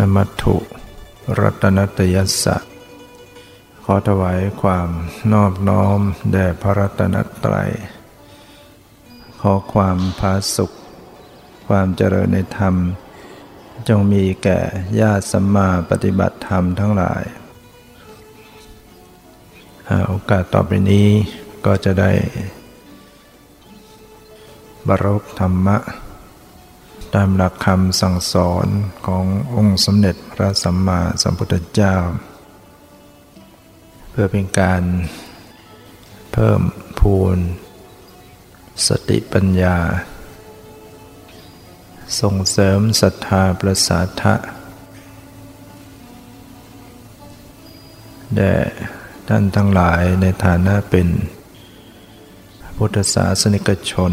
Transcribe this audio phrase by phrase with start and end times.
[0.00, 0.56] นมัตถุ
[1.40, 2.56] รัตนตยัสสะ
[3.84, 4.88] ขอถวายความ
[5.32, 5.98] นอบน้อม
[6.32, 7.70] แด่พระรัตนตรัย
[9.40, 10.70] ขอความพาสุข
[11.66, 12.74] ความเจริญในธรรม
[13.88, 14.60] จงมีแก่
[15.00, 17.22] ญาติสัมมาปฏิบัติธรรมทั้งหลาย
[20.08, 21.08] โอกาสต่อไปนี้
[21.66, 22.10] ก็จะได้
[24.88, 25.76] บรรพธรรมะ
[27.14, 28.66] ตามหลักคำสั่งสอน
[29.06, 29.24] ของ
[29.54, 31.96] องค์สมเด็จพระสัมมาสัมพุทธเจ้า
[34.10, 34.82] เพื่อเป็นการ
[36.32, 36.60] เพิ่ม
[37.00, 37.36] พูน
[38.86, 39.78] สติปัญญา
[42.20, 44.34] ส่งเสริมศรัทธาประสาทะ
[48.36, 48.54] แด่
[49.28, 51.08] ท่านทั้งหลายในฐานะเป็น
[52.76, 54.12] พุทธศาสนิกชน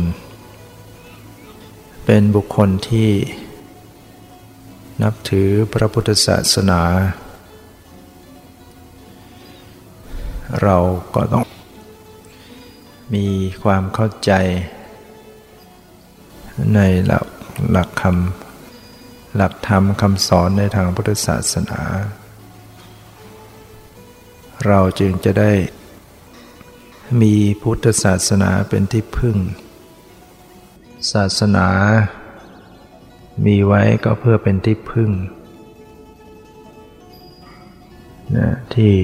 [2.10, 3.12] เป็นบุคคลที่
[5.04, 6.82] นับถือพระพุทธศาสนา
[10.62, 10.78] เรา
[11.16, 11.46] ก็ต้อง
[13.14, 13.28] มี
[13.64, 14.32] ความเข้าใจ
[16.76, 17.26] ในหลัก
[17.72, 21.82] หลักคำหลักธรรมคำสอนในทางพุทธศาสนา
[24.68, 25.52] เราจึงจะได้
[27.22, 29.38] มีพุทธศาสนาเป็นที่พึ่ง
[31.14, 31.68] ศาสนา
[33.46, 35.12] มีไว้ก็เพื่อเป็นที่พึ่ง
[38.38, 38.96] นะที่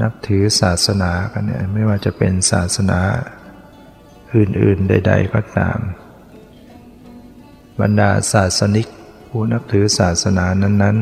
[0.00, 3.00] นับถือศาสนากันเนี่ยไม่ว่าจะเป็นศาสนา
[4.34, 5.78] อื่นๆใด ๆ ก็ตาม
[7.80, 8.86] บรรดาศาสนิก
[9.28, 10.98] ผู้นับถือศาสนานั้น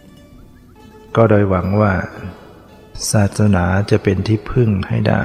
[0.00, 1.94] ๆ ก็โดยหวังว่า
[3.12, 5.24] ศาสนาจะเป็นที่พึ่งให้ได้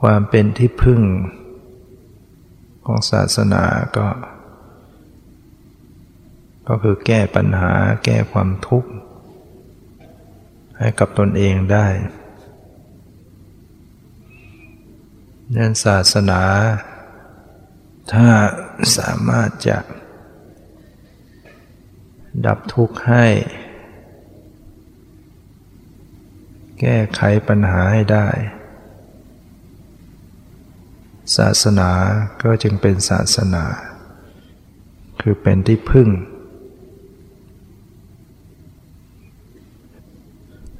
[0.00, 1.02] ความเป็นที่พึ่ง
[2.84, 3.64] ของศาสนา
[3.96, 4.06] ก็
[6.68, 7.72] ก็คือแก้ปัญหา
[8.04, 8.90] แก้ความทุกข์
[10.78, 11.86] ให้กับตนเองได้
[15.56, 16.42] นั่นศาสนา
[18.12, 18.28] ถ้า
[18.96, 19.78] สามารถจะ
[22.46, 23.26] ดับทุกข์ให้
[26.80, 28.28] แก้ไขปัญหาให้ได้
[31.36, 31.90] ศาสนา
[32.42, 33.64] ก็จึงเป็นศาสนา
[35.20, 36.08] คือเป็นที่พึ่ง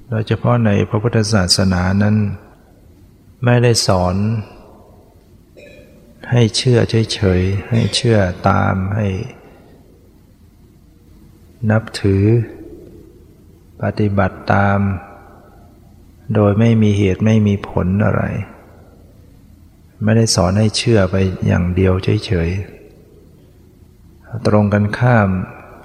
[0.09, 2.17] โดยเฉพาะในพระพุทธศาสนานั้น
[3.45, 4.17] ไม่ได้สอน
[6.31, 6.79] ให้เชื่อ
[7.13, 8.19] เฉยๆ ให้เชื่อ
[8.49, 9.09] ตามให้
[11.71, 12.25] นับถือ
[13.83, 14.79] ปฏิบัติตาม
[16.35, 18.25] โดยไม่มีเหตุไม่มีผลอะไร
[20.05, 21.17] ไม่ได้สอนให้เชื่อไป
[21.47, 21.93] อย่างเดียว
[22.27, 25.29] เฉยๆ ตรงกันข้าม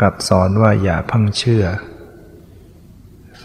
[0.02, 1.64] กับสอนว่าอย่าพังเชื่อ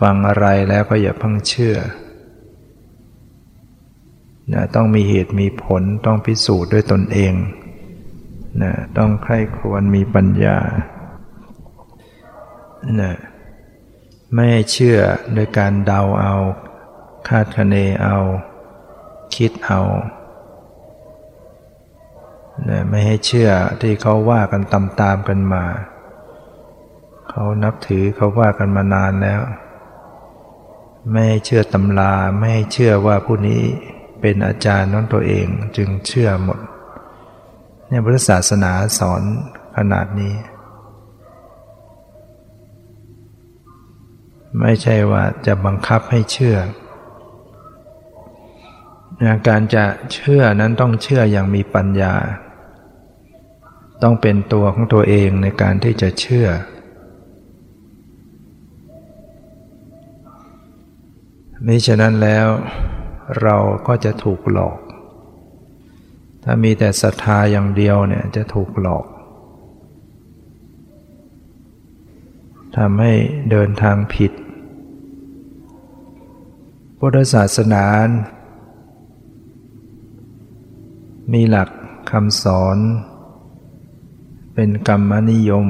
[0.00, 1.76] ฟังอะไรแล้วก็อย่าพังเชื่อ
[4.52, 7.34] นะต้องมีเหตุมีผลต้องพิสูจน์ด้วยตนเอง
[8.62, 10.58] นะต้องใคร่ควรมีปัญญา
[13.00, 13.14] นะ
[14.34, 14.98] ไม่เชื่อ
[15.34, 16.34] โดยการเดาเอา
[17.28, 18.16] คาดคะเนเอา
[19.34, 19.80] คิดเอา
[22.68, 23.50] นะไม่ให้เชื่อ
[23.82, 25.64] ที่เขาว่ากันตามกันมา
[27.30, 29.40] เขานับถือเขาว่ากันมานานแล้ว
[31.10, 33.62] ไม่ให้เชื่อตำราไม่ให้เชื่อว่าผู้นี้
[34.20, 36.60] เป็นอาจารย์น้องตัวเองจึงเชื่อหมด
[37.88, 39.22] เนี่ยพุทธศาสนาสอน
[39.76, 40.34] ขนาดนี้
[44.60, 46.56] ไม่ใช่ว่าจะบังคับให้เชื่อ
[49.48, 52.14] การจะเชื่อนั้นต้องเชื่ออย่างมีปัญญา
[54.02, 56.48] ต้องเป็นตัวของตัวเองในการที่จะเชื่อ
[61.66, 62.46] มิฉะนั้นแล้ว
[63.42, 63.56] เรา
[63.86, 64.78] ก็จะถูกหลอก
[66.44, 69.06] ถ้ามีแต่ศรัทธาอย่างเดียวเนี่ยจะถูกหลอก
[72.76, 73.12] ทำให้
[73.50, 74.32] เดินทางผิด
[76.98, 77.84] พุทธศาสนา
[81.32, 81.70] มีหลัก
[82.10, 82.78] คำสอน
[84.54, 85.66] เป็นกรรมนิยม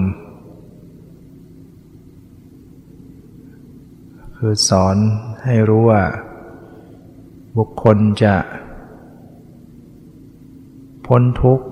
[4.37, 4.97] คือสอน
[5.45, 6.03] ให้รู้ว่า
[7.57, 8.35] บุคคลจะ
[11.07, 11.67] พ้นทุกข์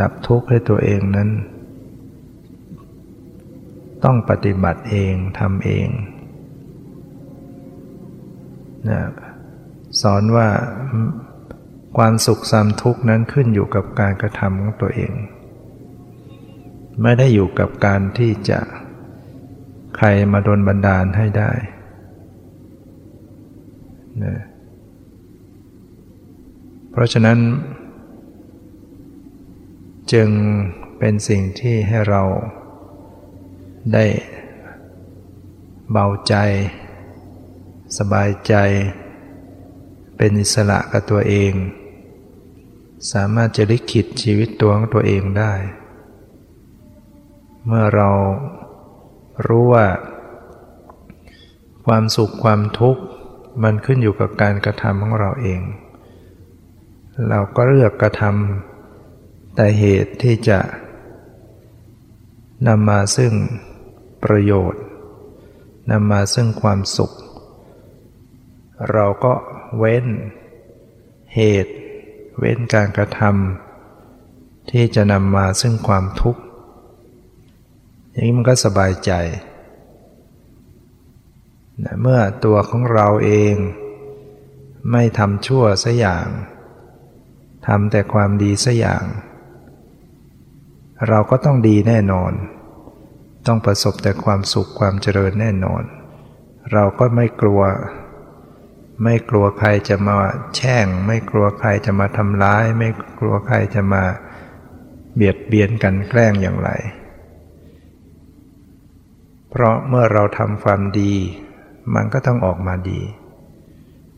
[0.00, 1.30] ดับทุกข์ให้ตัวเองนั้น
[4.04, 5.88] ต้องปฏิบัติเองทำเอง
[8.88, 9.00] นะ
[10.02, 10.48] สอนว่า
[11.96, 15.12] ความสุขสามทุกข์นั้นขึ้นอยู่กับการกระทำของตัวเอง
[17.02, 18.60] ไม่ได้อยู่กับการที่จะ
[19.96, 21.50] ใครมาดนบันดาลให้ได้
[24.24, 24.34] นะ
[26.90, 27.38] เพราะฉะนั้น
[30.12, 30.28] จึง
[30.98, 32.22] เป็นสิ่งที่ให้เรา
[33.92, 34.04] ได้
[35.90, 36.34] เบาใจ
[37.98, 38.54] สบายใจ
[40.16, 41.52] เป็นอิสระกับตัวเอง
[43.12, 45.52] สามารถจะลิขิตชีวิตตัวของตัวเองได้
[47.66, 48.10] เมื่อเรา
[49.46, 49.86] รู้ว่า
[51.86, 53.02] ความสุขความทุกข์
[53.62, 55.60] มันขึ้นอยู่กับการกระทำของเราเอง
[57.28, 60.58] เราก็เลือกกระทำแต่เหตุที่จะ
[62.68, 63.32] นำมาซึ่ง
[64.24, 64.82] ประโยชน์
[65.90, 67.12] นำมาซึ่งความสุข
[68.92, 69.32] เราก็
[69.78, 70.06] เว้น
[71.34, 71.72] เหตุ
[72.38, 76.42] เว้นการกระทำที่จะนำมาซึ่งความทุกข์
[78.14, 79.12] อย่างนี้มันก็สบายใจ
[81.84, 83.54] นะเมื่อตัวของเราเอง
[84.92, 86.26] ไม่ทำชั่วสัอย่าง
[87.66, 89.04] ทำแต่ความดีสัอย่าง
[91.08, 92.32] เราก็ต้องดีแน่นอน
[93.46, 95.82] ต้องประสบแต่ความสุขความเจริญแน่นอน
[96.72, 97.62] เราก็ไม่กลัว
[99.04, 100.16] ไม่กลัวใครจะมา
[100.56, 102.88] แช่ง ไม่กลัวใครจะมาทำร้าย ไม่
[103.18, 104.02] กลัวใครจะมา
[105.14, 106.70] เบียดเบียนกันแกล้งอย่างไร
[109.56, 111.14] เพราะเมื่อเราทำความดี
[111.94, 113.00] มันก็ต้องออกมาดี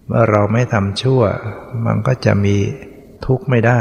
[0.06, 1.22] เมื่อเราไม่ทำชั่ว
[1.86, 2.56] มันก็จะมี
[3.26, 3.80] ทุกข์ไม่ได้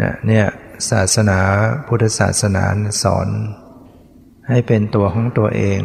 [0.00, 0.46] นะเนี่ย
[0.90, 1.38] ศาสนา
[1.86, 2.64] พุทธศาสนา
[3.02, 3.28] สอน
[4.48, 5.80] ให้เป็นตัวของตัวเอง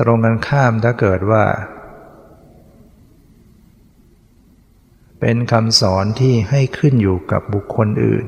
[0.00, 1.44] ตรงกันข้ามถ้าเกิดว่า
[5.20, 8.26] เป็นคำสอนที่ให้ขึ้นอยู่กับบุคคลอื่น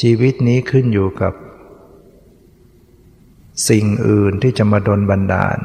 [0.00, 1.32] ชีวิตนี้ขึ้นอยู่กับ
[3.68, 5.58] สิ่งอื่นที่จะมาดนบันดาล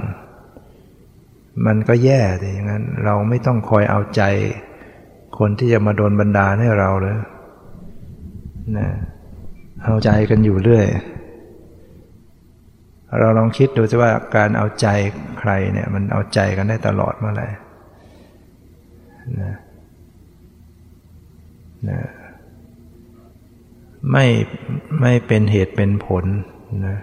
[1.66, 4.24] มันก็แย่แต่อย่างนั้น เราไม่ต้องคอยเอาใจ
[5.38, 7.18] คนที่จะมาโดนบันดาลให้เราเลย
[8.78, 8.90] นะ
[9.84, 10.88] เอาใจกันอยู่เรื่อย
[13.20, 14.88] เราลองคิดดูสิว่าการเอาใจ
[15.40, 17.48] ใครเนี่ย มันเอาใจกันได้ตลอดเมื่อไหร่
[19.42, 19.56] นะ
[21.90, 22.00] นะ
[24.12, 24.26] ไม่
[25.02, 26.26] ไม่เป็นเหตุเป็นผล
[26.88, 26.98] นะ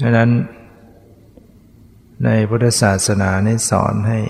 [0.00, 0.30] ดังนั้น
[2.24, 4.20] ในพุทธศาสนาในสอนให้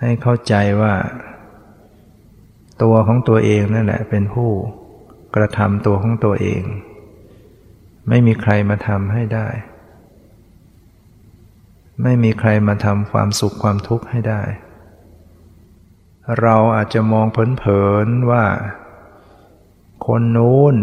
[0.00, 0.94] ให้เข้าใจว่า
[2.82, 4.50] ตัวของตัวเองนั่นแหละ เป็นผู้
[5.34, 6.62] กระทำตัวของตัวเอง
[8.08, 9.48] ไม่มีใครมาทำให้ได้
[12.02, 14.42] ไม่มีใครมาทำความสุขความทุกข์ให้ได้
[16.40, 17.26] เราอาจจะมอง
[17.58, 18.44] เผินๆว่า
[20.06, 20.76] คนนู้น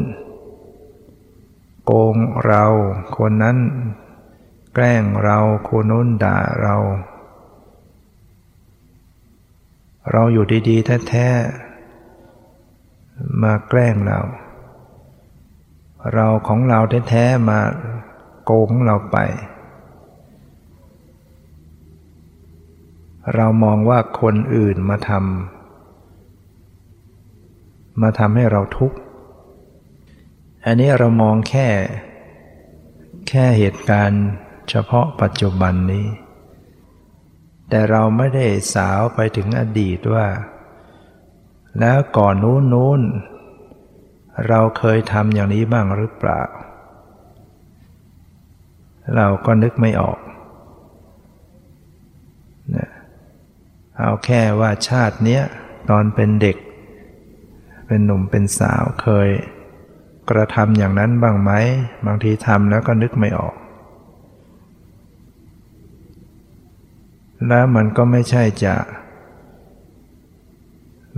[1.85, 2.65] โกงเรา
[3.17, 3.57] คนนั้น
[4.73, 5.37] แกล้งเรา
[5.69, 6.75] คนนู้นด่าเรา
[10.11, 14.19] เราอยู่ดีๆแท้ๆมาแกล้งเรา
[16.13, 16.79] เราของเรา
[17.09, 17.59] แท้ๆมา
[18.45, 19.17] โกงเราไป
[23.35, 28.97] เรามองว่าคนอื่นมาทำมาทำให้เราทุกข์
[30.65, 31.67] อันนี้เรามองแค่
[33.27, 34.23] แค่เหตุการณ์
[34.69, 36.07] เฉพาะปัจจุบันนี้
[37.69, 40.27] แต่เราไม่ได้สาวไปถึงอดีตว่า
[41.79, 43.01] แล้วก่อนนู้นนู้น
[44.47, 46.41] เราเคยทำอย่างนี้บ้างหรือเปล่า
[49.15, 50.19] เราก็นึกไม่ออก
[52.75, 52.89] นะ
[54.01, 55.43] เอาแค่ว่าชาติเนี้ย
[55.89, 56.57] ตอนเป็นเด็ก
[57.87, 59.29] เป็นหนุ่มเป็นสาวเคย
[60.29, 61.51] กระทำอย่างนั้นบ้างไหม
[62.05, 63.55] บางทีทำแล้วก็นึกไม่ออก
[67.47, 68.75] แล้วมันก็ไม่ใช่จะ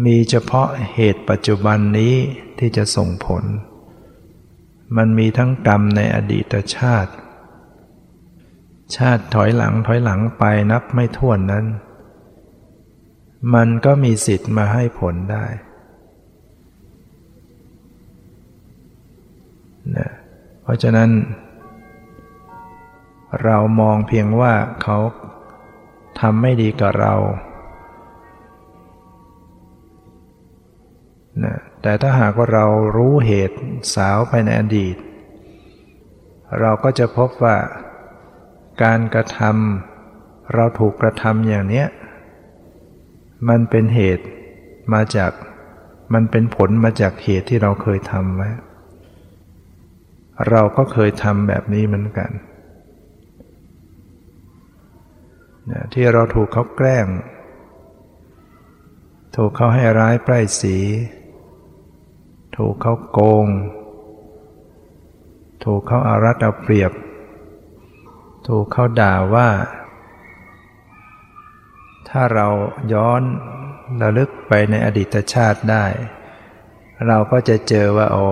[0.05, 2.13] มีเฉพาะเหตุปัจจุบันนี้
[2.59, 3.43] ที่จะส่งผล
[4.97, 7.11] มันมีทั้งกรรมในอดีตชาติ
[8.95, 11.65] ชาติถอยหลังถอยหลังไปนับไม่ถ้วนนั้น
[13.53, 15.45] มันก็มีสิทธิ์มาให้ผลได้
[19.97, 20.09] นะ
[20.61, 21.09] เพราะฉะนั้น
[23.43, 24.97] เรามองเพียงว่าเขา
[26.19, 27.15] ทำไม่ดีกับเรา
[31.43, 32.65] นะแต่ถ้าหากว่าเรา
[32.97, 33.57] รู้เหตุ
[33.95, 34.95] สาวไปในอดีต
[36.59, 37.57] เราก็จะพบว่า
[38.83, 41.87] การกระทำเราถูกกระทำอย่างเนี้ย
[43.49, 44.25] มันเป็นเหตุ
[44.93, 45.31] มาจาก
[46.13, 48.49] มันเป็นผลมาจากเหตุที่เราเคยทำไว้
[50.49, 52.31] เราก็เคยทำแบบนี้เหมือนกัน
[55.93, 57.07] ที่เราถูกเขาแกล้ง
[59.35, 60.77] ถูกเขาให้ร้ายป้ายสี
[62.57, 63.47] ถูกเขาโกง
[65.63, 66.91] ถูกเขาอารัดเอาเปรียบ
[68.47, 69.47] ถูกเขาด่าว่า
[72.15, 72.47] ถ้าเรา
[72.93, 73.21] ย้อน
[74.01, 75.85] ระลึกไปในอดีตชาติได้
[77.07, 78.25] เราก็จะเจอว่าโอ้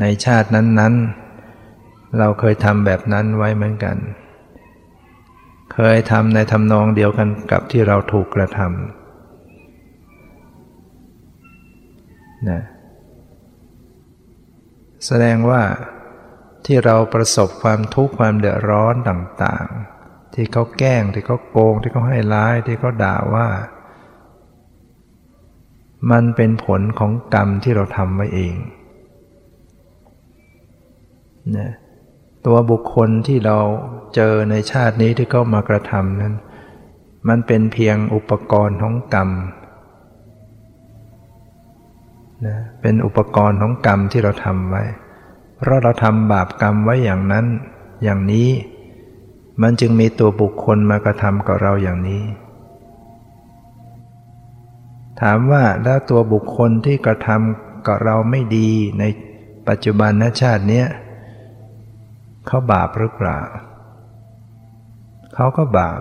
[0.00, 3.96] ในชาตินั้นๆ เราเคยทำแบบนั้นไว้เหมือนกัน
[5.74, 8.68] เคยทำในทำนองเดียวกันกับที่เราถูกกระทำ
[12.48, 12.62] นะ
[15.06, 15.62] แสดงว่า
[16.66, 19.91] ที่เราประสบความทุกข์ความเดือดร้อนต่างๆ
[20.34, 23.46] ที่เขาแกล้งที่เขาโกงที่เขาให้ร้ายที่เขาด่าว่า
[26.10, 28.54] มันเป็นผลของกรรมที่เราทำไว้เอง
[31.56, 31.70] นะ
[32.46, 33.58] ตัวบุคคลที่เรา
[34.14, 36.34] เจอในชาตินี้ที่เขามากระทำนั้น
[37.28, 39.30] มันเป็นเพียงอุปกรณ์ของกรรม
[42.46, 44.84] นะเป็นอุปกรณ์ของกรรมที่เราทำไว้
[45.56, 47.46] เพราะเราทำบาปกรรมไว้อย่างนั้น
[48.02, 48.48] อย่างนี้
[49.60, 52.22] มันจึงมีตัวบุคคลมากระทำกับเราอย่างนี้
[55.20, 59.04] ถามว่าแล้วตัวบุคคลที่กระทำกับเราไม่ดีใน
[59.68, 60.84] ปัจจุบันนชาตินี้
[62.46, 63.40] เขาบาปหรือเปล่า
[65.34, 66.00] เขาก็บาป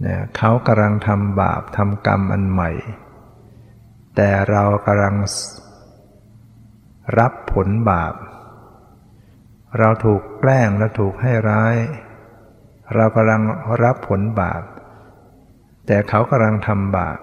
[0.00, 2.70] เนี่ยเขากำลังทำบาปทำกรรมอันใหม่
[4.16, 5.16] แต่เรากำลัง
[7.18, 8.14] รับผลบาป
[9.78, 11.76] เราถูกแกล้งและถูกให้ร้าย
[12.94, 13.42] เรากำลัง
[13.82, 14.62] รับผลบาป
[15.86, 17.18] แต่เขากำลังทำบาป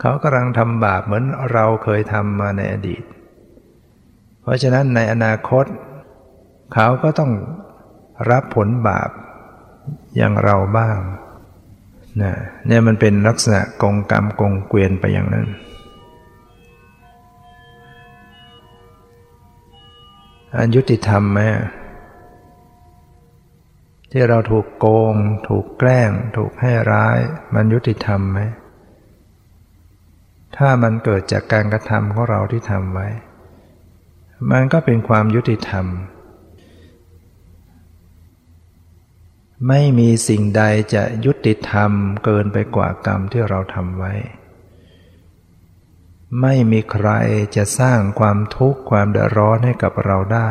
[0.00, 3.02] เขากำลังทำบาปเหมือนเราเคยทำมาในอดีต
[4.42, 5.64] เพราะฉะนั้นในอนาคต
[6.74, 7.32] เขาก็ต้อง
[8.30, 9.10] รับผลบาป
[10.16, 10.98] อย่างเราบ้าง
[12.22, 12.32] นะ
[12.66, 15.46] เนี่ยมันเป็นลักษณะกงกรรมกงเกวียนไปอย่างนั้น
[20.56, 21.40] อันยุติธรรมไหม
[24.10, 25.14] ที่เราถูกโกง
[25.48, 27.18] ถูกแกล้ง ถูกให้ร้าย
[27.54, 28.40] มันยุติธรรมไหม
[30.56, 33.08] ถ้ามันเกิดจากการกระทำของเราที่ทำไว้
[34.50, 35.86] มันก็เป็นความยุติธรรม
[39.68, 40.62] ไม่มีสิ่งใด
[40.94, 41.90] จะยุติธรรม
[42.24, 44.12] เกินไปกว่ากรรมที่เราทำไว้
[46.40, 47.08] ไม่มีใคร
[47.56, 50.50] จะสร้างความทุกข์ความเดือดร้อนให้กับเราได้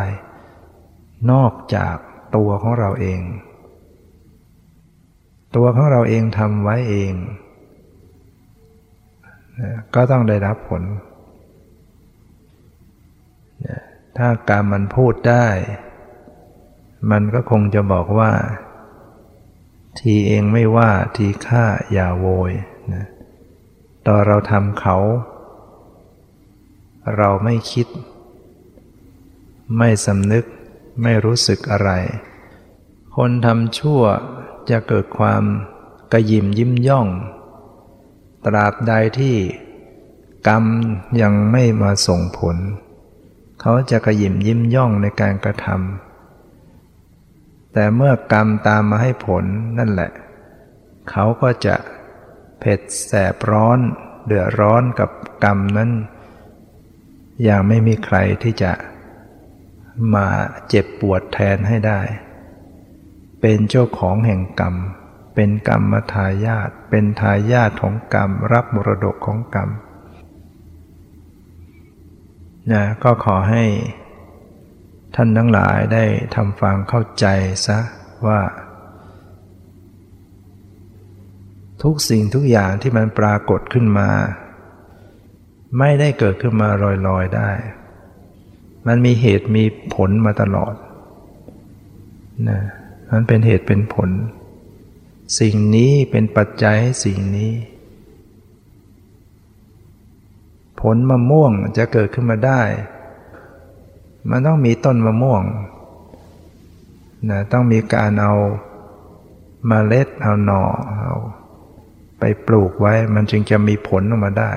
[1.31, 1.95] นอกจาก
[2.35, 3.21] ตัวของเราเอง
[5.55, 7.13] ตัวของเราเองทำไว้เอง
[9.95, 10.83] ก็ต้องได้รับผล
[14.17, 15.47] ถ้ากรรมมันพูดได้
[17.11, 18.31] มันก็คงจะบอกว่า
[19.99, 22.53] ทีเองไม่ว่าทีฆ่าอย่าโวย
[22.93, 23.05] นะ
[24.07, 24.97] ตอนเราทำเขา
[27.17, 27.87] เราไม่คิด
[29.77, 30.45] ไม่สำนึก
[31.01, 31.91] ไม่รู้สึกอะไร
[33.15, 34.01] คนทำชั่ว
[34.69, 35.43] จะเกิดความ
[36.13, 37.07] กระยิมยิ้มย่อง
[38.45, 39.35] ตราบใดที่
[40.47, 40.63] กรรม
[41.21, 42.57] ยังไม่มาส่งผล
[43.61, 49.43] เขาจะกระยิมยิ้มย่องในการกระทำแต่เมื่อกรรมตามมาให้ผล
[49.77, 50.11] นั่นแหละ
[51.09, 51.75] เขาก็จะ
[52.59, 53.79] เผ็ดแสบร้อน
[54.25, 55.09] เดือดร้อนกับ
[55.43, 55.91] กรรมนั้น
[57.47, 58.71] ย่างไม่มีใครที่จะ
[60.15, 60.27] มา
[60.67, 62.01] เจ็บปวดแทนให้ได้
[63.41, 64.75] เป็นเจ้าของแห่งกรรม
[65.35, 69.69] เป็นกรรมทายาทเป็นทายาทของกรรม รับมรดกของกรรม
[72.71, 73.63] นะก็ขอให้
[75.15, 76.03] ท่านทั้งหลายได้
[76.35, 77.25] ทำฟังเข้าใจ
[77.65, 77.79] ซะ
[78.27, 78.41] ว่า
[81.83, 84.09] ทุกสิ่งทุกอย่างที่มันปรากฏขึ้นมา
[85.79, 86.69] ไม่ได้เกิดขึ้นมา
[87.07, 87.49] ลอยๆได้
[88.87, 89.63] มันมีเหตุมี
[89.93, 90.73] ผลมาตลอด
[92.49, 92.59] นะ
[93.11, 94.09] มันเป็นเหตุเป็นผล
[95.39, 97.51] สิ่งนี้เป็นปัจจัยให้สิ่งนี้
[100.81, 102.61] ผลมะม่วงจะเกิดขึ้นมาได้
[104.29, 105.43] มันต้องมีต้นมะม่วง
[107.29, 108.33] นะต้องมีการเอา
[109.69, 110.63] มาเมล็ดเอาหน่อ
[110.97, 111.13] เอา
[112.19, 114.51] ไปปลูกไว้มันจึงจะมีผลออกมาได้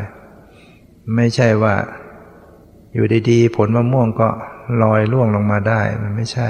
[1.14, 1.74] ไม่ใช่ว่า
[2.92, 4.28] อยู่ดีๆ ผลมะม่วงก็
[4.82, 6.48] ลอยล่วงลงมาได้ มันไม่ใช่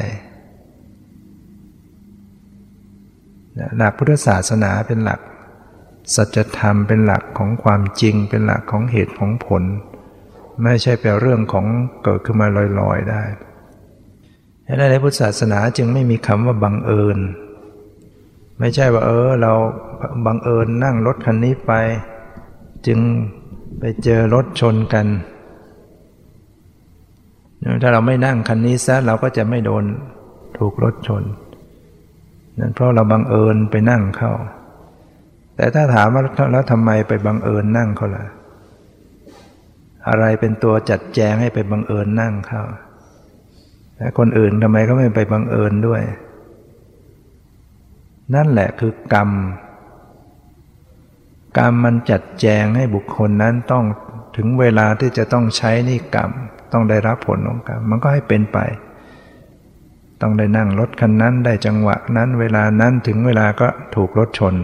[3.76, 5.20] หลักพุทธศาสนาเป็นหลัก
[6.14, 9.62] สัจธรรมเป็นหลักของความจริง เป็นหลักของเหตุของผล
[10.62, 11.66] ไม่ใช่เป็นเรื่องของ
[12.02, 12.46] เกิดขึ้นมา
[12.80, 13.22] ลอยๆได้
[14.66, 17.18] ดังนั้นในพุทธศาสนาจึงไม่มีคำว่าบังเอิญ
[18.58, 19.52] ไม่ใช่ว่าเออ เรา
[20.26, 21.72] บังเอิญนั่งรถคันนี้ไป
[22.86, 22.98] จึง
[23.80, 25.06] ไปเจอรถชนกัน
[27.82, 29.84] ถ้าเราไม่นั่งคันนี้ซะเราก็จะไม่โดน
[30.58, 31.22] ถูกรถชน
[32.58, 34.32] นั่นเพราะเราบังเอิญไปนั่งเข้า
[35.56, 38.24] แต่ถ้าถามว่าแล้วทำไมไปบังเอิญนั่งเขาล่ะ
[40.08, 42.62] อะไรเป็นตัวจัดแจงให้ไปบังเอิญนั่งเข้า
[43.96, 46.02] แต่คนอื่นทำไมก็ไม่ไปบังเอิญด้วย
[48.34, 49.28] นั่นแหละคือกรรม
[51.58, 53.84] กรรมมันจัดแจงให้บุคคลนั้นต้อง
[54.36, 56.30] ถึงเวลาที่จะต้องใช้นี่กรรม
[56.72, 58.58] ต้องได้รับผลของกรรม มันก็ให้เป็นไป
[60.20, 64.54] ต้องได้นั่งรถคันนั้นได้จังหวะนั้น เวลานั้นถึงเวลาก็ถูกรถชน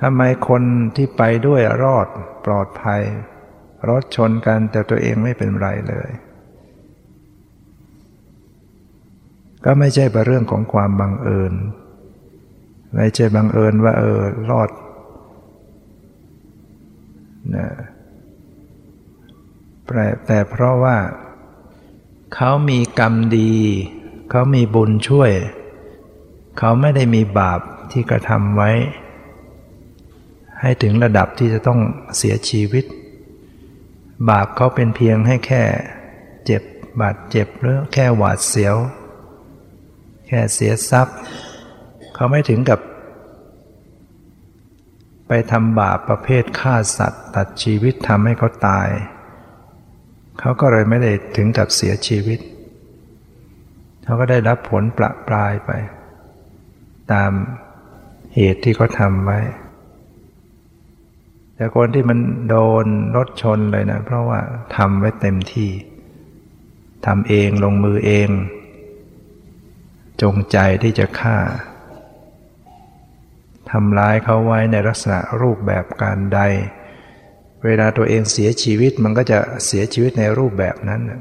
[0.00, 0.62] ทำไมคน
[0.96, 2.06] ที่ไปด้วยรอด
[2.44, 3.02] ปลอดภัย
[3.88, 6.10] รถชนกันแต่ตัวเองไม่เป็นไรเลย
[9.64, 11.54] ก็ไม่ใช่เป็นเรื่องของความบังเอิญ
[12.94, 14.70] ไม่ใช่บังเอิญว่า เออรอด
[17.54, 17.68] นะ
[20.26, 20.96] แต่เพราะว่า
[22.34, 23.52] เขามีกรรมดี
[24.30, 25.30] เขามีบุญช่วย
[26.58, 28.70] เขาไม่ได้มีบาปที่กระทำไว้
[30.60, 31.80] ให้ถึงระดับที่จะต้อง
[32.16, 32.84] เสียชีวิต
[34.30, 35.62] บาปเขาเป็นเพียงให้แค่
[36.44, 36.62] เจ็บ
[37.00, 38.76] บาดเจ็บหรือแค่หวาดเสียว
[40.26, 41.16] แค่เสียทรัพย์
[42.16, 42.80] เขาไม่ถึงกับ
[45.28, 48.88] ไปทำบาปประเภทฆ่าสัตว์ ตัดชีวิตทำให้เขาตาย
[50.40, 52.38] เขาก็เลยไม่ได้ถึงกับเสียชีวิต
[54.04, 55.70] เขาก็ได้รับผลประปรายไป
[57.12, 57.30] ตาม
[58.34, 59.40] เหตุที่เขาทำไว้
[61.54, 64.40] แต่คนที่มันโดนรถชนเลยนะ เพราะว่า
[64.76, 65.70] ทำไว้เต็มที่
[67.06, 68.28] ทำเองลงมือเอง
[70.22, 71.36] จงใจที่จะฆ่า
[73.70, 76.40] ทำร้ายเขาไว้ในลักษณะรูปแบบการใด
[77.64, 81.12] เวลาตัวเองเสียชีวิตมันก็จะเสียชีวิตในรูปแบบนั้นน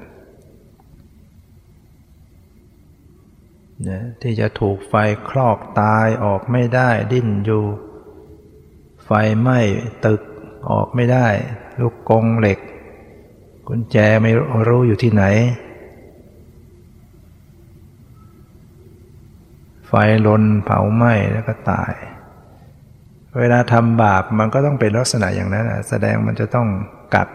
[3.97, 4.93] ะที่จะถูกไฟ
[5.29, 7.63] คลอกตายออกไม่ได้ดิ้นอยู่
[9.05, 9.59] ไฟไหม้
[10.05, 10.21] ตึก
[10.71, 11.27] ออกไม่ได้
[11.79, 12.59] ลูกกงเหล็ก
[13.67, 14.31] กุญแจไม่
[14.67, 15.23] รู้อยู่ที่ไหน
[19.87, 19.93] ไฟ
[20.27, 21.93] ลนเผาไหม้แล้วก็ตาย
[23.39, 26.67] เวลาทำบาปมันก็ต้องเป็นลักษณะอย่างนั้นแสดงมันจะต้อง
[27.15, 27.27] กัด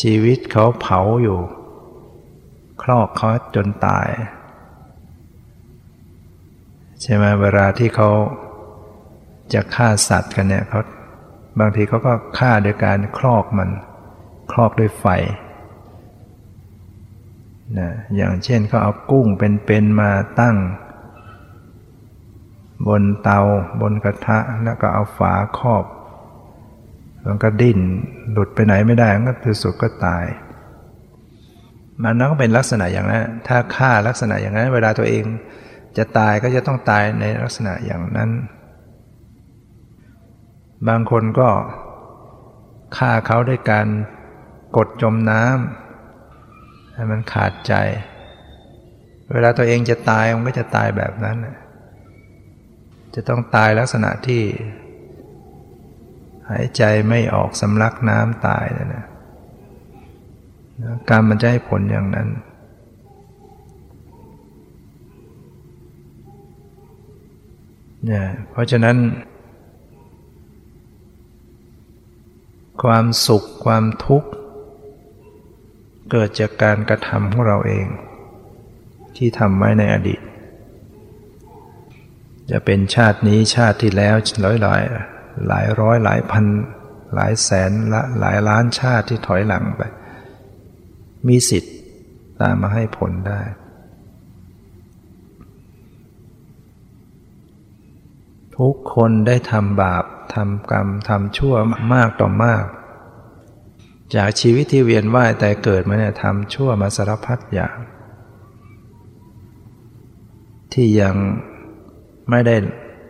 [0.00, 1.38] ชีวิตเขาเผาอยู่
[2.82, 4.08] คลอกเขาจนตาย
[7.02, 8.10] ใช่ไหมเวลาที่เขา
[9.54, 10.80] จะฆ่าสัตว์กันเนี่ยเขา
[11.60, 13.70] บางทีเขาก็ฆ่าโดยการคลอกมัน
[14.52, 15.06] คลอกด้วยไฟ
[17.78, 20.56] นะอย่างเช่นเขาเอากุ้งเป็นๆมาตั้ง
[22.86, 23.40] บนเตา
[23.80, 25.84] บนกระทะแล้วก็เอาฝาครอบ
[27.26, 27.78] มันก็ดิ้น
[28.32, 30.24] หลุดไปไหนไม่ได้ก็คือสุดก็ตาย
[32.02, 35.24] มันนั่นก็เป็นลักษณะอย่างนั้น ถ้าฆ่าลักษณะอย่างนั้น เวลาตัวเอง
[35.96, 38.30] จะตายก็จะต้องตายในลักษณะอย่างนั้น
[40.88, 41.48] บางคนก็
[42.96, 43.86] ฆ่าเขาด้วยการ
[44.76, 47.74] กดจมน้ำให้มันขาดใจ
[49.32, 51.36] เวลาตัวเองจะตายมันก็จะตายแบบนั้น
[53.20, 54.42] จะต้องตายลักษณะที่
[56.50, 59.04] หายใจไม่ออกสำลักน้ำตายนะนะ
[61.08, 62.28] การมันจะให้ผลอย่างนั้น
[68.04, 68.96] เนี่ย เพราะฉะนั้น
[72.82, 74.30] ความสุขความทุกข์
[76.10, 77.86] เกิดจากการกระทำของเราเอง
[79.16, 80.20] ที่ทำไว้ในอดีต
[82.50, 84.82] จะเป็นชาตินี้ชาติที่แล้วร้อยหลาย
[85.48, 86.44] หลายร้อยหลายพัน
[87.14, 89.82] หลายแสนละหลายล้านชาติที่ถอยหลังไป
[91.28, 91.74] มีสิทธิ์
[92.40, 93.40] ตามมาให้ผลได้
[98.56, 101.54] ทุกคนได้ทำบาปทำกรรมทำชั่ว
[101.94, 102.64] มากต่อมาก
[104.14, 107.76] จากชีวิตที่เวียนว่ายแต่เกิดมาเนี่ยทำชั่วมาสารพัดอย่าง
[110.72, 111.16] ที่ยัง
[112.30, 112.56] ไม่ได้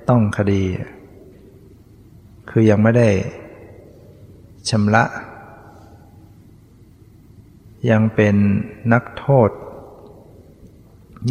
[0.08, 0.62] ต้องคดี
[2.50, 3.08] คือยังไม่ได้
[4.68, 5.04] ชำระ
[7.90, 8.36] ยังเป็น
[8.92, 9.50] นักโทษ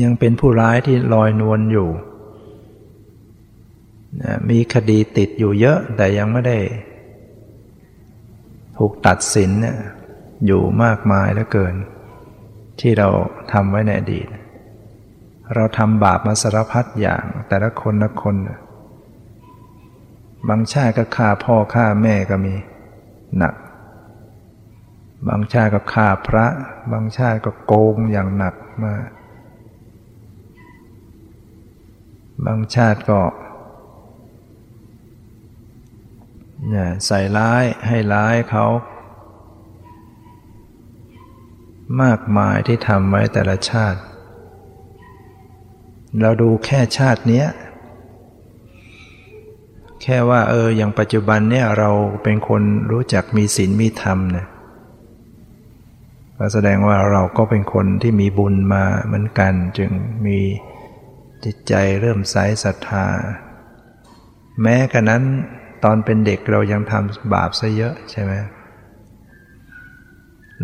[0.02, 1.90] ยังเป็นผู้ร้ายที่ลอยนวลอยู่
[4.50, 6.60] มีคดีติดอยู่เยอะ แต่ยังไม่ได้
[8.78, 9.78] ถูกตัดสินเนี่ย
[10.46, 11.76] อยู่มากมายเหลือเกิน
[12.80, 13.10] ที่เรา
[13.52, 14.28] ทำไว้ในอดีต
[15.56, 18.36] เราทำบาปมาสารพัดอย่าง แต่ละคนละคน
[20.50, 22.56] บางชาติก็ฆ่าพ่อฆ่าแม่ก็มี
[23.38, 23.56] หนัก
[25.28, 26.46] บางชาติก็ฆ่าพระ
[26.92, 28.56] บางชาติก็โกงอย่างหนัก
[28.86, 29.08] มาก
[32.46, 33.22] บางชาติก็
[36.70, 38.66] เนี่ยใส่ร้ายให้ร้ายเขา
[42.02, 44.00] มากมายที่ทำไว้แต่ละชาติ
[46.22, 47.44] เราดูแค่ชาตินี้
[50.02, 51.90] แค่ว่าเอออย่างปัจจุบันเนี่ยเรา
[52.24, 54.48] เป็นคนรู้จักมีศีลมีธรรมเนี่ย
[56.38, 59.92] ก็แสดงว่าเราก็เป็นคนที่มีบุญมาเหมือนกัน จึง
[60.26, 60.40] มี
[61.46, 63.06] จิตใจเริ่มใสศรัทธา
[64.62, 65.24] แม้กระนั้น
[65.84, 68.34] ตอนเป็นเด็กเรายังทำบาปซะเยอะใช่ไหม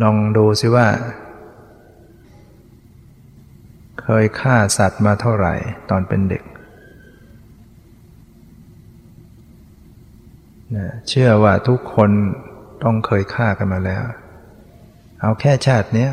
[0.02, 0.88] ลองดูซิว่า
[4.04, 5.54] เคยฆ่าสัตว์มาเท่าไหร่
[5.89, 6.44] ตอนเป็นเด็ก
[11.10, 12.12] เชื่อว่าทุกคน
[12.84, 14.04] ต้องเคยฆ่ากันมาแล้ว
[15.22, 16.12] เอาแค่ชาติเนี้ย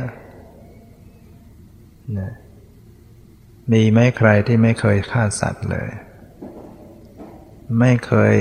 [3.73, 5.89] มีไหมใครที่ไม่เคยฆ่าสัตว์เลย
[7.81, 8.35] ไม่เคย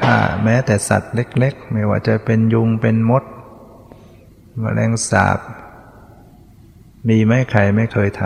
[0.00, 3.24] ฆ่าแม้แต่สัตว์เล็ก ๆ ไม่ว่าจะเป็นยุงเป็นมด
[4.62, 5.38] มแมลงสาบ
[7.08, 8.22] มีไหมใครไม่เคยท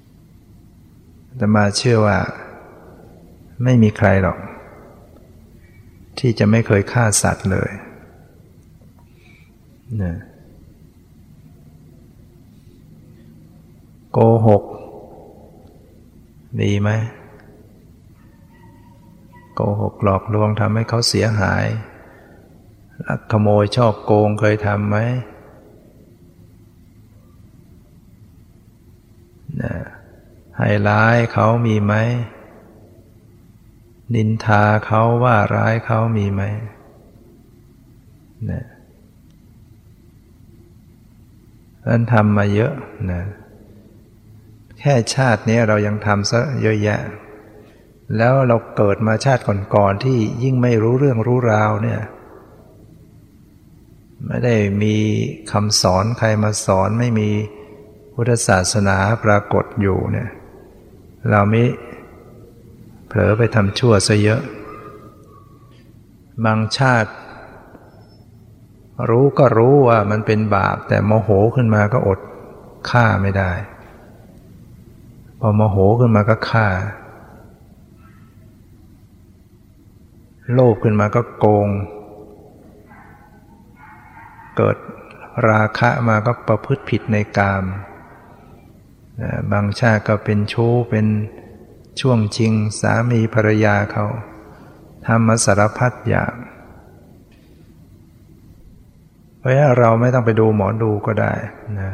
[0.00, 2.18] ำแต่มาเชื่อว่า
[3.64, 4.38] ไม่มีใครหรอก
[6.18, 7.70] ที่จะไม่เคยฆ่าสัตว์เลย
[10.02, 10.16] นะ
[14.12, 14.62] โกหก
[16.58, 16.90] มีไหม
[19.54, 21.64] โกหกหลอกลวงทำให้เขาเสียหาย
[23.08, 24.96] ลักขโมยชอบโกงเคยทำไหม
[29.62, 29.74] นะ
[30.58, 31.94] ให้ร้ายเขามีไหม
[34.14, 36.42] นินทาเขาว่าร้ายเขามีไหม
[38.50, 38.64] นะ
[41.86, 42.72] นั่นทำมาเยอะ
[43.12, 43.22] นะ
[44.78, 47.00] แค่ชาตินี้เรายังทำซะเยอะแยะ
[48.16, 49.42] แล้วเราเกิดมาชาติ
[49.74, 52.00] ก่อนๆที่ยิ่งไม่รู้เรื่องรู้ราวเนี่ย
[54.26, 54.96] ไม่ได้มี
[55.52, 57.30] คำสอนใครมาสอนไม่มี
[58.14, 60.28] พุทธศาสนาปรากฏอยู่เนี่ย
[61.30, 61.62] เราไม่
[63.06, 64.42] เผลอไปทำชั่วซะเยอะ
[66.44, 67.10] บางชาติ
[69.10, 72.20] รู้ก็รู้ว่ามันเป็นบาป แต่โมโหขึ้นมาก็อด
[72.90, 73.52] ฆ่าไม่ได้
[75.40, 76.66] พอโมโหขึ้นมาก็ฆ่า
[80.52, 81.68] โลภขึ้นมาก็โกง
[84.56, 84.76] เกิด
[85.48, 87.64] ราคะมาก็ประพฤติผิดในกาม
[89.52, 91.06] บางชาติก็เป็นชู้เป็น
[92.00, 94.04] ช่วงชิงสามีภรรยาเขา
[95.06, 96.34] ทำมาสารพัดอย่าง
[99.38, 101.32] เพราะเราไม่ต้องไปดูหมอดูก็ได้
[101.80, 101.92] นะ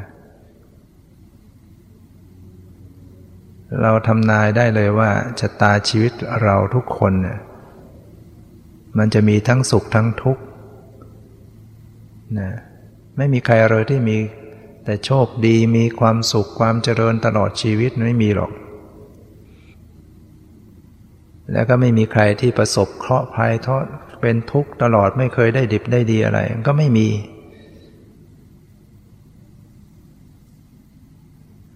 [3.83, 5.11] เราทำนายได้เลยว่า
[5.41, 6.13] ชะตาชีวิต
[6.43, 7.39] เราทุกคนเนี่ย
[8.99, 10.43] มันจะมีทั้งสุขทั้งทุกข์
[12.39, 12.51] นะ
[13.17, 14.17] ไม่มีใครเลยที่มี
[14.89, 18.53] แต่โชคดีมีความสุขความเจริญตลอดชีวิตไม่มีหรอก
[21.53, 23.85] แล้วก็ไม่มีใครที่ประสบเคราะห์ภัยทอด
[24.21, 27.09] เป็นทุกข์ตลอดไม่เคยได้ดิบได้ดีอะไร ก็ไม่มี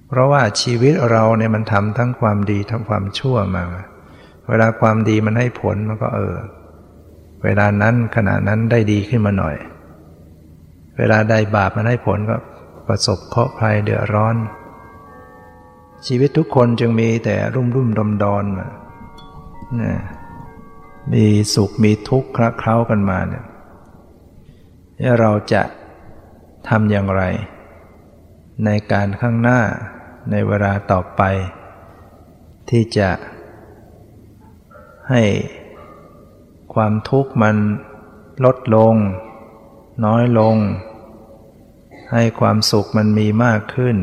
[0.09, 3.65] เพราะว่าชีวิตเราเนี่ยมันทำทั้งความดีทั้งความชั่วมา
[4.49, 6.37] เวลาความดีมันให้ผลมันก็เออ
[7.45, 9.57] เวลานั้นขณะนั้นได้ดีขึ้นมาหน่อย
[10.99, 12.37] เวลาใดบาปมันให้ผลก็
[12.91, 14.37] ประสบเคราะห์ภัยเดือดร้อน
[16.07, 18.69] ชีวิตทุกคนจึงมีแต่รุ่มรุ่มดมดอนมา
[21.13, 21.25] มี
[21.55, 23.45] สุขมีทุกข์คละเคล้ากันมาเนี่ย
[25.21, 25.63] เราจะ
[26.69, 27.23] ทำอย่างไร
[28.65, 29.61] ในการข้างหน้า
[30.31, 31.23] ในเวลาต่อไป
[32.71, 33.11] ที่จะ
[35.11, 35.23] ให้
[36.75, 37.57] ความทุกข์มัน
[38.45, 38.95] ลดลง
[40.05, 40.57] น้อยลง
[42.13, 43.97] ให้ความสุขมันมีมากขึ้น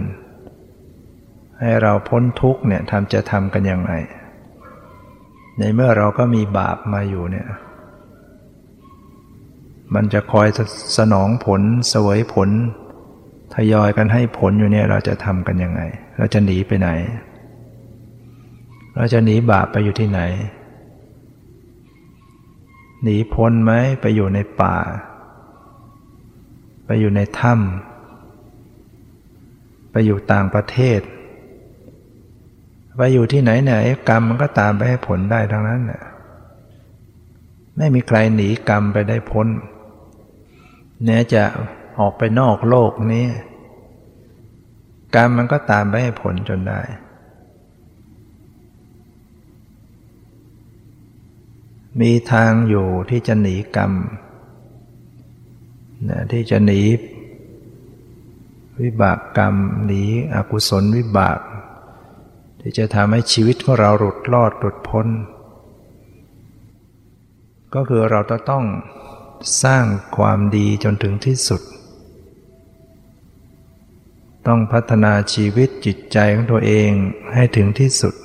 [1.60, 3.93] ให้เราพ้นทุกเนี่ยทำจะทำกันอย่างไร
[5.60, 7.48] ในเมื่อเราก็มีบาปมาอยู่เนี่ย
[9.96, 10.48] มันจะคอย
[10.98, 11.62] สนองผล
[11.93, 12.50] สวยผล
[13.56, 15.82] ทยอยกันให้ผลอยู่เนี่ยเราจะทำกันยังไง
[16.17, 16.89] เราจะหนีไปไหน
[18.96, 20.22] เราจะหนีบาปไปอยู่ที่ไหน
[23.04, 24.78] หนีพ้นไหมไปอยู่ในป่า
[26.86, 27.97] ไปอยู่ในถ้ำ
[30.06, 31.00] อยู่ต่างประเทศ
[32.98, 33.74] ไปอยู่ที่ไหนไหน
[34.10, 36.04] กรรมมันก็ตามไปให้ผลได้ทั้งนั้นน่ะ
[37.78, 39.48] ไม่มีใครหนีกรรมไปได้พ้น
[41.04, 41.44] แม้จะ
[42.00, 43.26] ออกไปนอกโลกนี้
[45.16, 46.82] กรรมมันก็ตามไปให้ผลจนได้
[52.02, 53.92] มีทางอยู่ที่จะหนีกรรม
[56.10, 56.82] นะที่จะหนี
[58.84, 61.40] วิบากกรรมหนีอกุศลวิบาก
[62.60, 65.08] ที่จะทำให้ชีวิตของเราหลุดรอดหลุดพ้น
[67.74, 68.66] ก็คือเราจะต้อง
[69.63, 69.86] สร้าง
[70.18, 71.62] ความดีจนถึงที่สุด
[74.48, 76.90] ต้องพัฒนาชีวิตจิตใจของตัวเอง
[77.34, 78.16] ให้ถึงที่สุด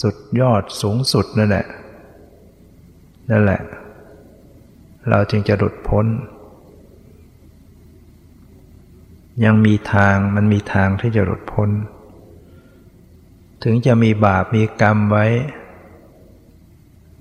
[0.00, 1.66] สุดยอดสูงสุดนั่นแหละ
[3.30, 3.60] นั่นแหละ
[5.10, 6.06] เราจึงจะหลุดพ้น
[9.44, 11.70] ยังมีทางมันมีทางที่จะหลุดพ้น
[13.62, 15.26] ถึงจะมีบาปมีกรรมไว้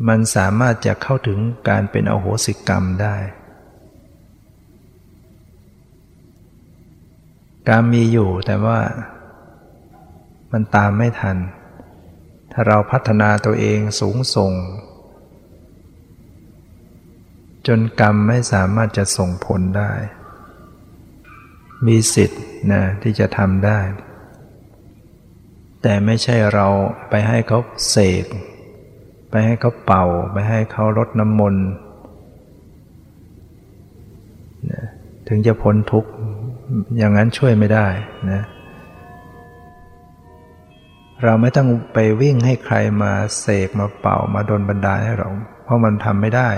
[0.08, 3.15] มันสามารถจะเข้าถึงการเป็นอโหสิกรรมได้
[7.69, 8.80] การมีอยู่แต่ว่า
[10.51, 11.38] มันตามไม่ทัน
[12.51, 14.54] ถ้าเราพัฒนาตัวเองสูงส่ง
[17.67, 19.91] จนกรรมไม่สามารถจะส่งผลได้
[21.88, 23.80] มีสิทธิ์นะที่จะทำได้
[25.82, 26.67] แต่ไม่ใช่เรา
[27.10, 28.26] ไปให้เขาเสก
[29.30, 31.65] ไปให้เขาเป่า ไปให้เขาลดน้ำมนต์
[35.28, 36.12] ถึงจะพ้นทุกข์
[36.98, 37.88] อย่างนั้นช่วยไม่ได้
[38.32, 38.41] นะ
[41.24, 45.30] เราไม่ต้องไปวิ่งให้ใครมาเสกมาเป่ามาดนบันดาลให้เรา
[45.63, 46.50] เพราะมันทำไม่ได้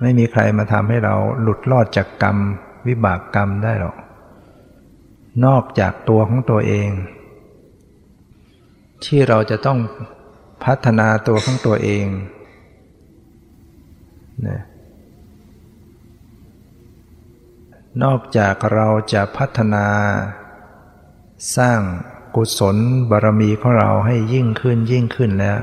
[0.00, 2.36] ไม่มีใครมาทำให้เราหลุดรอดจากกรรม
[2.88, 3.96] วิบากกรรมได้หรอก
[5.44, 6.90] นอกจากตัวของตัวเอง
[9.04, 9.78] ที่เราจะต้อง
[10.64, 12.06] พัฒนาตัวของตัวเอง
[14.46, 14.60] นะ
[18.02, 19.86] นอกจากเราจะพัฒนา
[21.56, 21.80] สร้าง
[22.36, 22.76] กุศล
[23.10, 25.58] บารมีของเราให้ยิ่งขึ้นยิ่งขึ้นแล้ว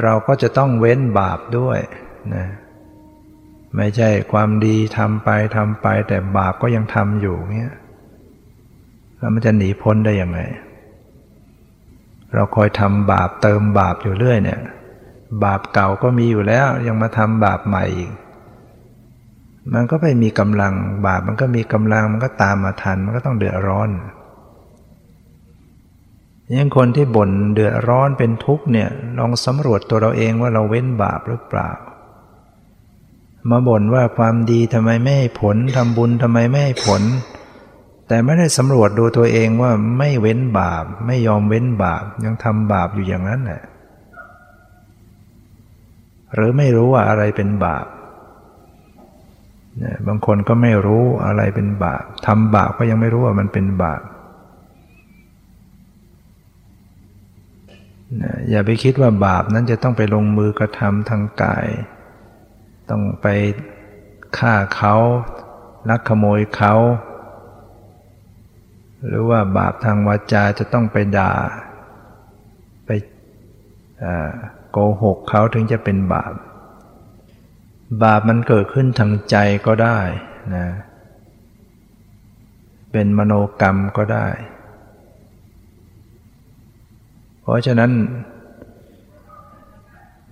[0.00, 1.78] เราก็จะต้องเว้นบาปด้วย
[2.34, 2.46] นะ
[3.76, 7.74] ไม่ใช่ความดีทำไปทำไป แต่บาปก็ยังทำอยู่เงี้ย
[9.18, 10.40] แล้วมันจะหนีพ้นได้ยังไง
[12.34, 14.60] เราคอยทำบาปเติมบาปอยู่เรื่อยเนี่ย
[15.44, 18.12] บาปเก่าก็มีอยู่แล้ว ยังมาทำบาปใหม่อีก
[19.74, 20.74] มันก็ไม่มีกำลัง
[21.06, 23.90] บาปมันก็มีกำลังมันก็ตามมาทันมันก็ต้องเดือดร้อน
[26.56, 31.70] ยังคนที่บ่นเดือดร้อนเป็นทุกข์เนี่ย ลองสำรวจตัวเราเองว่าเราเว้นบาปหรือเปล่า
[33.50, 37.02] มาบ่นว่าความดีทำไมไม่ให้ผลทำบุญทำไมไม่ให้ผล
[38.08, 43.62] แต่ไม่ได้สำรวจดูตัวเองว่าไม่เว้นบาป ไม่ยอมเว้นบาป ยังทำบาปอยู่อย่างนั้นแหละ
[46.34, 47.86] หรือไม่รู้ว่าอะไรเป็นบาป
[50.06, 54.02] บางคนก็ไม่รู้อะไรเป็นบาปทำบาปก็ยังไม่รู้ว่ามันเป็นบาป
[58.50, 61.66] อย่าไปคิดว่าบาปนั้นจะต้องไปลงมือกระทำทางกาย
[62.90, 63.26] ต้องไป
[64.38, 64.94] ฆ่าเขา
[65.88, 66.74] ลักขโมยเขา
[69.06, 71.32] หรือว่าบาปทางวาจาจะต้องไปด่า
[72.86, 72.90] ไป
[74.70, 76.32] โกหกเขาถึงจะเป็นบาป
[78.02, 79.98] บาปมันเกิดขึ้นทางใจก็ได้
[80.54, 80.66] นะ
[82.92, 84.26] เป็นมโนกรรมก็ได้
[87.40, 87.92] เพราะฉะนั้น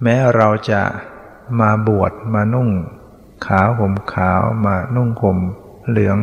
[0.02, 0.82] แม้เราจะ
[1.60, 2.70] มาบวชมานุ่ง
[3.46, 5.38] ขาวห่มขาวมานุ่งห่ม
[5.88, 6.18] เหลือง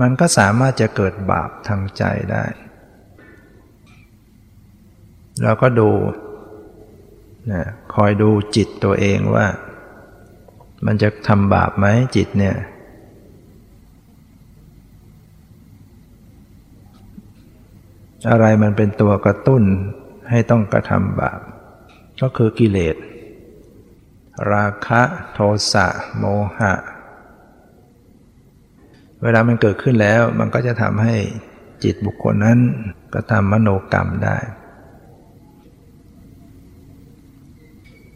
[0.00, 2.44] มันก็สามารถจะเกิดบาปทางใจได้
[5.42, 5.90] เราก็ดู
[7.52, 7.64] นะ
[7.94, 9.46] คอยดูจิตตัวเองว่า
[10.86, 12.56] มันจะทำบาปไหมจิตเนี่ย
[18.30, 19.62] อะไรมันเป็นตัวกระตุ้น
[20.30, 21.40] ให้ต้องกระทำบาป
[22.20, 22.96] ก็คือกิเลส
[24.52, 25.02] ราคะ
[25.32, 25.38] โท
[25.72, 25.86] สะ
[26.18, 26.24] โม
[26.58, 26.72] หะ
[29.22, 31.16] เวลามันเกิดขึ้นแล้วมันก็จะทำให้
[31.84, 32.58] จิตบุคคลนั้น
[33.14, 34.38] กระทำมโนกรรมได้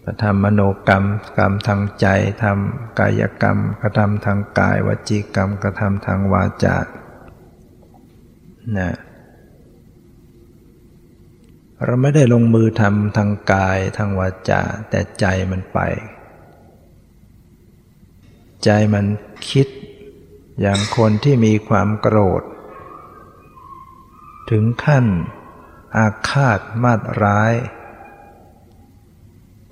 [0.00, 1.04] เพระทำมโนกรรม
[1.38, 2.06] กรรมทางใจ
[2.42, 6.78] ทำกายกรรม กระทำทางกายวจีกรรม กระทำทางวาจา
[8.78, 8.90] นะ
[11.84, 15.78] เราไม่ได้ลงมือทำทางกายทางวาจา แต่ใจมันไป
[18.64, 19.06] ใจมัน
[19.50, 19.66] คิด
[20.60, 22.42] อย่างคนที่มีความโกรธ
[24.50, 25.06] ถึงขั้น
[25.96, 27.52] อาฆาตมาดร้าย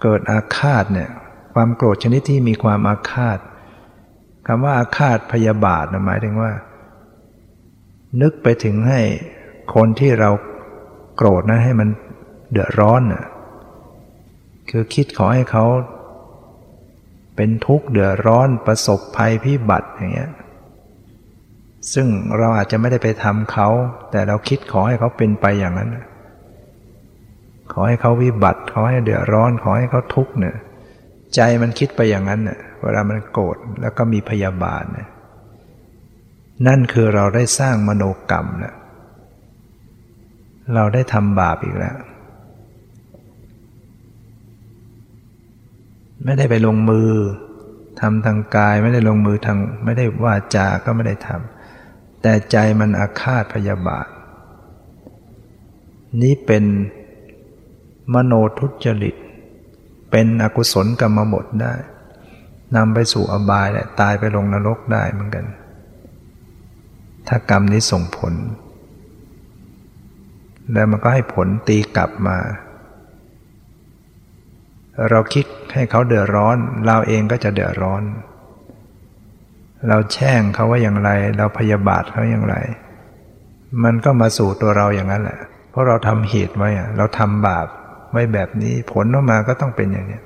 [0.02, 1.10] เกิดอาฆาตเนี่ย
[1.54, 3.38] ความโกรธชนิดที่มีความอาฆาต
[4.46, 6.52] คำว่าอาฆาตพยาบาทหมายถึงว่า
[8.20, 9.00] นึกไปถึงให้
[9.74, 10.30] คนที่เรา
[11.18, 11.88] โกรธนั้นให้มัน
[12.50, 13.24] เดือดร้อนน่ะ
[14.70, 15.64] คือคิดขอให้เขา
[17.36, 20.30] เป็นทุกข์เดือดร้อนประสบภัยพิบัติอย่างเงี้ย
[21.94, 22.06] ซึ่ง
[22.38, 23.68] เราอาจจะไม่ได้ไปทำเขา
[24.10, 25.90] แต่เราคิดขอให้เขาเป็นไปอย่างนั้น
[27.72, 30.56] ขอให้เขาวิบัติขอให้เดือดร้อน ขอให้เขาทุกข์เนี่ย
[31.34, 35.08] ใจมันคิดไปอย่างนั้นเนี่ยเวลามันโกรธแล้วก็มีพยาบาทเนี่ย
[36.66, 38.76] นั่นคือเราได้สร้างมโนกรรมแล้ว
[40.74, 41.96] เราได้ทำบาปอีกแล้ว
[46.24, 47.10] ไม่ได้ไปลงมือ
[48.00, 54.06] ทำทางกายไม่ได้ลงมือทางไม่ได้ว่าจาก็ไม่ได้ทำแต่ใจมันอาฆาตพยาบาท
[56.22, 56.64] นี้เป็น
[58.14, 59.14] มโนทุจริต
[60.10, 61.74] เป็นอกุศลกรรมบทได้
[62.76, 65.46] นำไปสู่อบายและตายไปลงนรกได้เหมือนกัน
[67.28, 68.32] ถ้ากรรมนี้ส่งผล
[70.72, 72.38] แล้วมันก็ให้ผลตีกลับมา
[75.10, 78.02] เราคิดให้เขาเดือดร้อน เราเองก็จะเดือดร้อน
[79.88, 82.56] เราแช่งเขาว่าอย่างไร เราพยาบาทเขาอย่างไร
[83.84, 85.38] มันก็มาสู่ตัวเราอย่างนั้นแหละ
[85.70, 87.66] เพราะเราทำเหตุไว้เราทำบาป
[88.10, 90.20] ไว้แบบนี้ผลออกมาก็ต้องเป็นอย่างนี้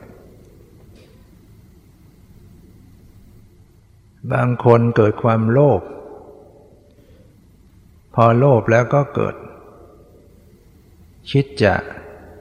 [4.32, 5.80] บางคนเกิดความโลภ
[8.14, 9.34] พอโลภแล้วก็เกิด
[11.30, 11.74] คิดจะ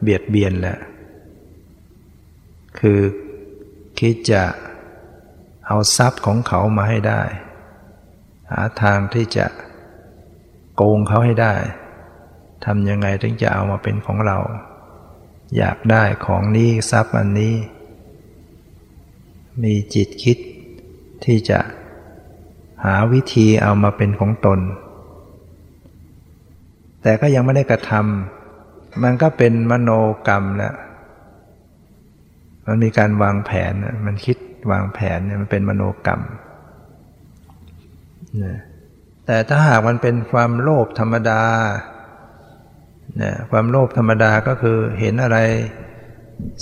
[0.01, 0.77] เบียดเบียนแหละ
[2.79, 2.99] คือ
[3.99, 4.43] คิดจะ
[5.67, 7.21] เอาทรัพย์ของเขามาให้ได้
[8.51, 9.45] หาทางที่จะ
[10.75, 11.53] โกงเขาให้ได้
[12.65, 14.37] ทำยังไงถึงจะเอามาเป็นของเรา
[15.57, 17.55] อยากได้ของนี้ทรัพย์อันนี้
[19.63, 20.37] มีจิตคิด
[21.25, 21.59] ที่จะ
[22.85, 24.59] หาวิธีเอามาเป็นของตน
[27.01, 28.40] แต่ก็ยังไม่ได้กระทำ
[29.03, 29.91] มันก็เป็นมโน
[30.27, 30.75] กรรมแล้ว
[32.65, 33.73] มันมีการวางแผน
[34.05, 34.37] มันคิด
[34.71, 36.21] วางแผนเนี่ยมันเป็นมโนกรรม
[38.43, 38.57] นะ
[39.25, 41.41] แต่ถ้าหากมันเป็นความโลภธรรมดา
[43.17, 45.37] เนี่ยความโลภธรรมดาก็คือเห็นอะไร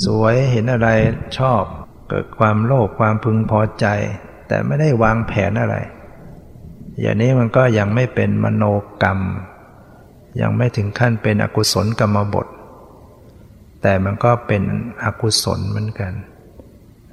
[0.05, 0.89] สวยเห็นอะไร
[1.37, 1.63] ชอบ
[2.09, 3.85] เกิดความโลภความพึงพอใจ
[4.47, 5.75] แต่ไม่ได้วางแผนอะไร
[7.01, 8.65] อย่างนี้มันก็ยังไม่เป็นมโน
[9.01, 9.19] กรรม
[10.41, 12.47] ยังไม่ถึงขั้นเป็นอกุศลกรรมบท
[13.81, 14.63] แต่มันก็เป็น
[15.03, 16.13] อกุศลเหมือนกัน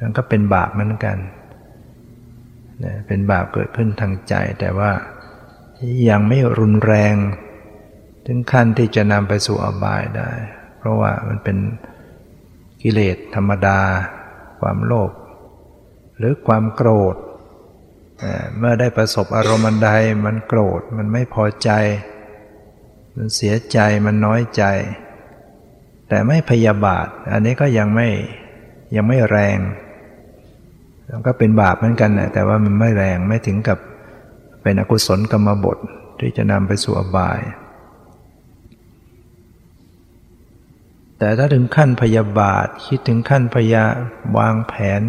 [0.00, 1.18] มันก็เป็นบาปเหมือนกัน
[3.06, 4.90] เป็นบาปเกิดขึ้นทางใจ แต่ว่า
[6.08, 7.14] ยังไม่รุนแรง
[8.26, 10.30] ถึงขั้นที่จะนำไปสู่อบายได้
[10.78, 11.56] เพราะว่ามันเป็น
[12.82, 13.80] กิเลสธรรมดา
[14.60, 15.10] ความโลภ
[16.18, 17.16] หรือความโกรธ
[18.58, 19.90] เมื่อได้ประสบอารมณ์ใด
[20.24, 21.70] มันโกรธมันไม่พอใจ
[23.16, 24.64] มันเสียใจมันน้อยใจ
[26.08, 28.08] แต่ไม่พยาบาท อันนี้ก็ยังไม่
[28.96, 29.58] ยังไม่แรง
[31.10, 33.78] มันก็เป็นบาปเหมือนกันนะแต่ว่ามันไม่แรงไม่ถึงกับ
[34.62, 35.78] เป็นอกุศลกรรมบท
[36.20, 37.40] ที่จะนำไปสู่อบาย
[41.18, 43.84] แต่ถ้าถึงขั้นพยาบาทคิดถึงขั้นพยา
[44.38, 45.02] วางแผน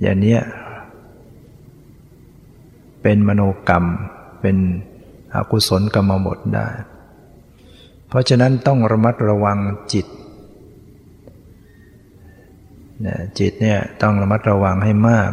[0.00, 0.38] อย่างนี้
[3.02, 3.84] เป็นมโนกรรม
[4.40, 4.56] เป็น
[5.36, 6.68] อกุศลกรรมบทได้
[8.08, 9.58] เพราะฉะนั้นต้องระมัดระวัง
[9.92, 10.06] จิต
[13.38, 15.32] จิตเนี่ยต้องระมัดระวังให้มาก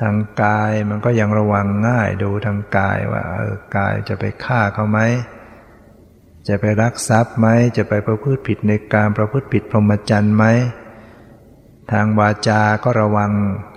[0.00, 4.98] ทางกายมันก็ยังระวังง่ายดูทางกายว่าเออกายจะไปฆ่าเขาไหม
[6.48, 7.46] จะไปรักทรัพย์ไหม
[7.76, 10.44] จะไปประพฤติผิดในการประพฤติผิดพรหมจรรย์ไหม
[11.92, 13.30] ทางวาจาก็ระวัง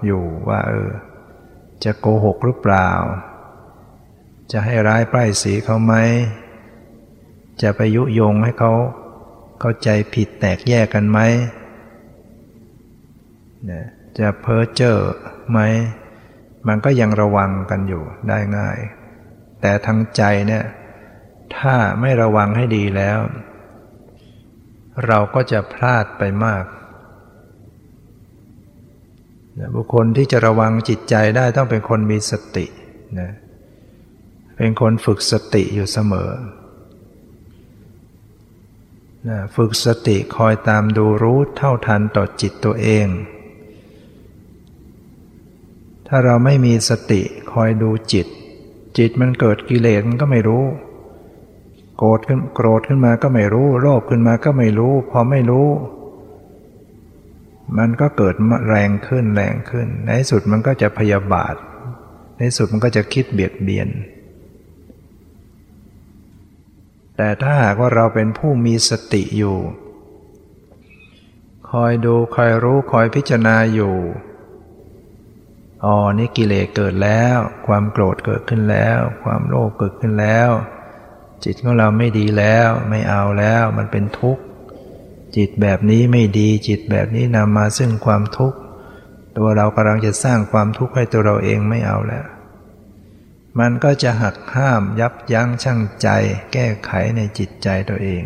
[0.06, 0.92] อยู่ว่าเออ
[1.84, 2.90] จะโกหกหรือเปล่า
[4.52, 5.94] จะให้ร้ายป้ายสีเขาไหม
[7.62, 8.74] จะไปยุยงให้เขา
[9.60, 11.20] เข้าใจผิดแตกแยกกันไหม
[14.20, 14.96] จะเพ้อเจ้อ
[15.52, 15.60] ไหม
[16.68, 18.78] มันก็ยังระวังกันอยู่ได้ง่าย
[19.62, 20.64] แต่ทางใจเนี่ย
[21.58, 23.20] ถ้าไม่ระวังให้ดีแล้ว
[25.06, 26.64] เราก็จะพลาดไปมาก
[29.76, 32.66] บุคคลที่จะระวังจิตใจได้ต้องเป็นคนมีสติ
[33.20, 36.32] นะเป็นคนฝึกสติอยู่เสมอ
[39.28, 43.08] นะฝึกสติคอยตามดูรู้เท่าทันต่อจิตตัวเอง
[46.08, 47.22] ถ้าเราไม่มีสติ
[47.54, 48.28] คอยดูจิต
[48.98, 50.64] จิตมันเกิดกิเลสมันก็ไม่รู้
[51.98, 55.68] โกรธขึ้นโกรธขึ้นมาก็ไม่รู้ โลภขึ้นมาก็ไม่รู้ พอไม่รู้
[57.78, 58.36] มันก็เกิด
[58.68, 61.56] แรงขึ้นแรงขึ้น ในสุดมันก็จะพยาบาท
[62.38, 63.88] ในสุดมันก็จะคิดเบียดเบียน
[67.18, 69.58] แต่ถ้าหากว่าเราเป็นผู้มีสติอยู่
[71.70, 73.96] คอยดูคอยรู้คอยพิจารณาอยู่
[75.86, 77.38] อ๋อนี่กิเลสเกิดแล้ว
[77.68, 80.50] ความโกรธเกิดขึ้นแล้ว ความโลภเกิดขึ้นแล้ว
[81.44, 84.44] จิตของเราไม่ดีแล้ว ไม่เอาแล้วมันเป็นทุกข์
[85.36, 88.58] จิตแบบนี้ไม่ดีจิตแบบนี้นำมาซึ่งความทุกข์
[89.38, 92.26] ตัวเรากำลังจะสร้างความทุกข์ให้ตัวเราเองไม่เอาแล้ว
[93.60, 96.08] มันก็จะหักห้ามยับยั้งชั่งใจ
[96.54, 98.24] แก้ไขในจิตใจตัวเอง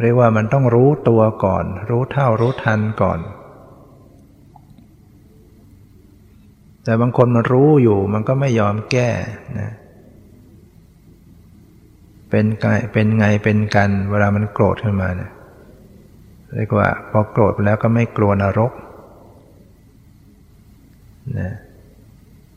[0.00, 3.20] เรียกว่ามันต้องรู้ตัวก่อน รู้เท่ารู้ทันก่อน
[6.84, 9.10] แต่บางคนมันรู้อยู่มันก็ไม่ยอมแก้
[9.60, 9.72] นะ
[12.30, 15.32] เป็นไงเป็นไงเป็นกัน เวลามันโกรธขึ้นมาเนี่ย
[16.54, 18.72] เรียกว่าพอโกรธแล้วก็ไม่กลัวนรก
[21.38, 21.52] นะ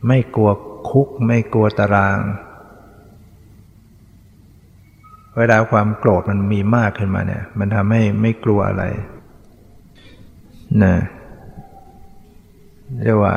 [0.07, 0.51] ไม่กลัว
[0.89, 2.19] คุกไม่กลัวตาราง
[5.37, 8.83] เวลาความโกรธมันมีมากขึ้นมาเนี่ย มันทำให้ไม่กลัวอะไร
[10.83, 10.95] นะ
[13.03, 13.35] เรียกว่า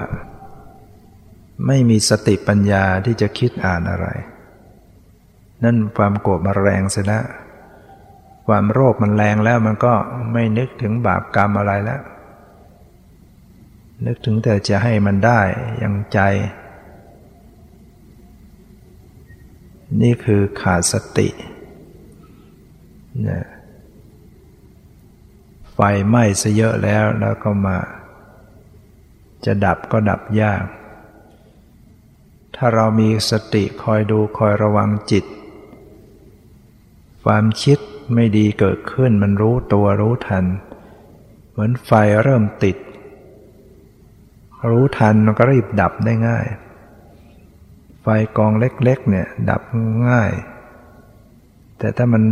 [1.67, 4.09] ไม่มีสติปัญญาที่จะคิดอ่านอะไร
[5.65, 7.25] นั่นความโกรธมาแรงเสียแล้ว
[8.49, 9.95] ความโรคมันแรงแล้วมันก็
[10.33, 12.01] ไม่นึกถึงบาปกรรมอะไรแล้ว
[14.07, 15.41] นึกถึงแต่จะให้มันได้
[15.79, 16.21] อย่างใจ
[20.01, 21.29] นี่คือขาดสติ
[23.29, 23.47] นะ
[25.73, 25.79] ไฟ
[26.09, 27.79] ไหม้ซะเยอะแล้วแล้วก็มา
[29.45, 30.65] จะดับก็ดับยาก
[32.57, 35.25] ถ้าเรามีสติคอยดูคอยระวังจิต
[37.25, 37.79] ความคิด
[38.15, 40.45] ไม่ดีเกิดขึ้นมันรู้ตัวรู้ทัน
[41.51, 41.91] เหมือนไฟ
[42.23, 42.77] เริ่มติด
[44.71, 46.47] รู้ทันมันก็รีบดับได้ง่าย
[48.03, 49.63] ไฟกองเล็กๆเนี่ยดับ
[50.09, 50.33] ง่าย
[51.79, 52.23] แต่ถ้ามัน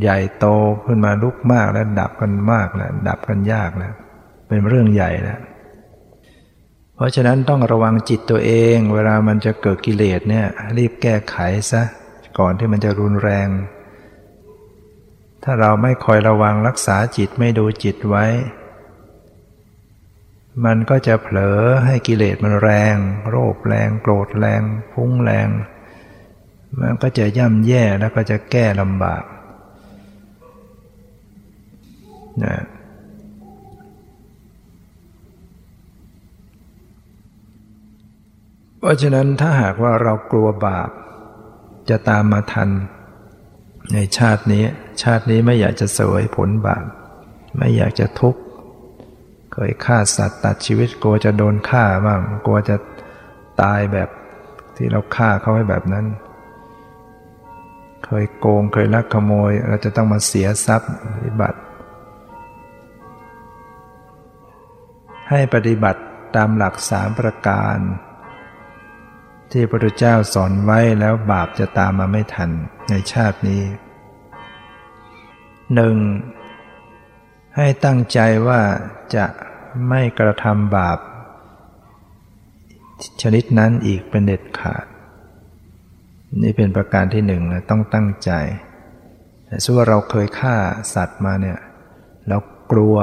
[0.00, 0.46] ใหญ่โต
[0.86, 3.94] ขึ้นมาลุกมากแล้วดับกันมากแล้วดับกันยากแล้ว
[4.48, 5.40] เป็นเรื่องใหญ่แล้ว
[6.94, 10.46] เพราะฉะนั้นต้องระวังจิตตัวเอง เวลามันจะเกิดกิเลสเนี่ย
[10.76, 11.36] รีบแก้ไข
[11.72, 11.82] ซะ
[12.38, 13.48] ก่อนที่มันจะรุนแรง
[15.42, 18.24] ถ้าเราไม่คอยระวังรักษาจิตไม่ดูจิตไว้
[20.64, 22.96] มันก็จะเผลอให้กิเลสมันแรง
[23.30, 25.48] โรคแรงโกรธแรงพุ่งแรง
[26.80, 29.24] มันก็จะย่ำแย่แล้วก็จะแก้ลำบาก
[32.44, 32.56] นะ
[38.78, 40.90] เพราะฉะนั้นถ้าหากว่าเรากลัวบาป
[41.88, 42.70] จะตามมาทัน
[43.92, 44.64] ในชาตินี้
[45.02, 46.84] ชาตินี้ไม่อยากจะเสวยผลบาป
[47.58, 48.40] ไม่อยากจะทุกข์
[49.58, 52.76] เคยฆ่าสัตว์ตัดชีวิตกลัวจะโดนฆ่าบ้างกลัวจะ
[53.62, 54.08] ตายแบบ
[54.76, 56.06] ที่เราฆ่าเขาให้แบบนั้น
[58.04, 61.58] เคยโกงเคยลักขโมย เราจะต้องมาเสียทรัพย์ปฏิบัติ
[65.30, 66.00] ให้ปฏิบัติ
[66.36, 67.78] ตามหลักสามประการ
[69.52, 72.50] ที่พระพุทธเจ้าสอนไว้แล้วบาปจะตามมาไม่ทัน
[72.90, 73.62] ในชาตินี้
[75.74, 75.96] หนึ่ง
[77.56, 78.60] ให้ตั้งใจว่า
[79.16, 79.26] จะ
[79.88, 80.98] ไม่กระทำบาป
[83.22, 84.84] ชนิดนั้นอีกเป็นเด็ดขาด
[86.42, 88.30] นี่เป็นประการที่หนึ่งนะต้องตั้งใจ
[89.46, 90.56] แต่ส่วนเราเคยฆ่า
[90.94, 91.58] สัตว์มาเนี่ย
[92.28, 92.38] เรา
[92.72, 92.96] กลัว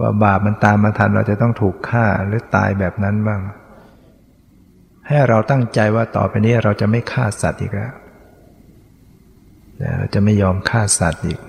[0.00, 3.40] ว่าบาปมันตามมาทันเราจะต้องถูกฆ่าหรือตายแบบนั้นบ้าง
[5.06, 7.92] ให้เราตั้งใจว่าต่อไปนี้เราจะไม่ฆ่าสัตว์อีกแล้ว
[9.98, 11.40] เราจะไม่ยอมฆ่าสัตว์อีก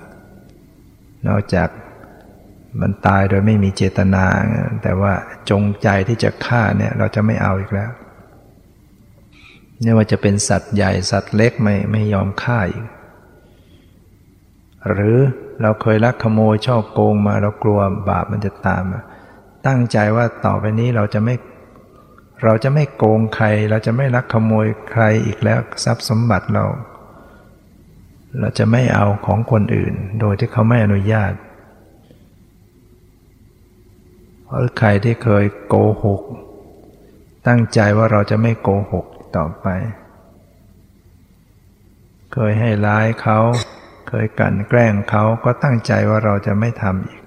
[1.28, 1.68] นอกจาก
[2.80, 4.24] มันตายโดยไม่มีเจตนา
[4.82, 5.12] แต่ว่า
[5.50, 7.90] จงใจที่จะฆ่าเนี่ยเราจะไม่เอาอีกแล้ว
[9.80, 12.86] เนี่ยว่าจะเป็นสัตว์ใหญ่สัตว์เล็กไม่ไม่ยอมฆ่าอีก
[14.92, 15.18] หรือ
[15.62, 19.00] เราเคยลักขโมยชอบโกงมาเรากลัวบาปมันจะตามมา
[19.66, 21.34] ตั้งใจว่าต่อไปนี้เราจะไม่
[22.44, 26.64] เราจะไม่โกงใคร เราจะไม่ลักขโมยใครอีกแล้วทรัพย์สมบัติเรา
[28.40, 31.32] เราจะไม่เอาของคนอื่น โดยที่เขาไม่อนุญาต
[34.46, 35.74] เพราะใครที่เคยโก
[36.04, 36.22] หก
[37.46, 39.66] ตั้งใจว่าเราจะไม่โกหกต่อไป
[42.32, 43.38] เคยให้ร้ายเขา
[44.08, 47.22] เคยกันแกล้งเขาก็ตั้งใจว่าเราจะไม่ทำอีก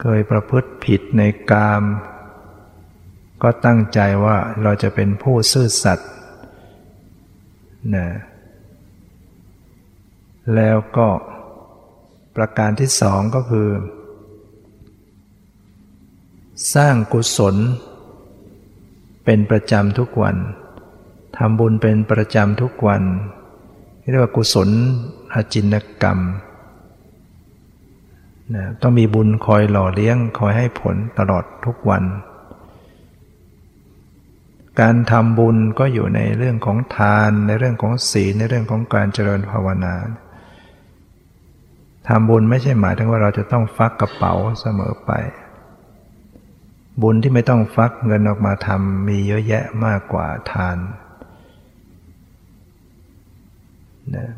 [0.00, 1.82] เคยประพฤติผิดในกาม
[3.42, 6.10] ก็ตั้งใจว่าเราจะเป็นผู้ซื่อสัตย์
[7.96, 8.08] นะ
[10.54, 11.08] แล้วก็
[12.36, 13.68] ประการที่สองก็คือ
[16.74, 17.56] สร้างกุศล
[19.24, 20.36] เป็นประจำทุกวัน
[21.36, 23.02] ทำบุญเป็นประจำทุกวัน
[24.10, 24.68] เรียกว่ากุศล
[25.34, 26.18] อจินกรรม
[28.54, 32.04] นะต้องมีบุญคอยหล่อเลี้ยงคอยให้ผลตลอดทุกวัน
[34.80, 39.94] การทำบุญก็อยู่ในเรื่องของทาน ในเรื่องของศีลในเรื่องของการเจริญภาวนา
[42.08, 45.12] ทำบุญไม่ใช่หมายถึงว่าเราจะต้องฟักกระเป๋าเสมอไป
[47.02, 50.78] บุญที่ไม่ต้องฟักเงินออกมาทำมีเยอะแยะมากกว่าทาน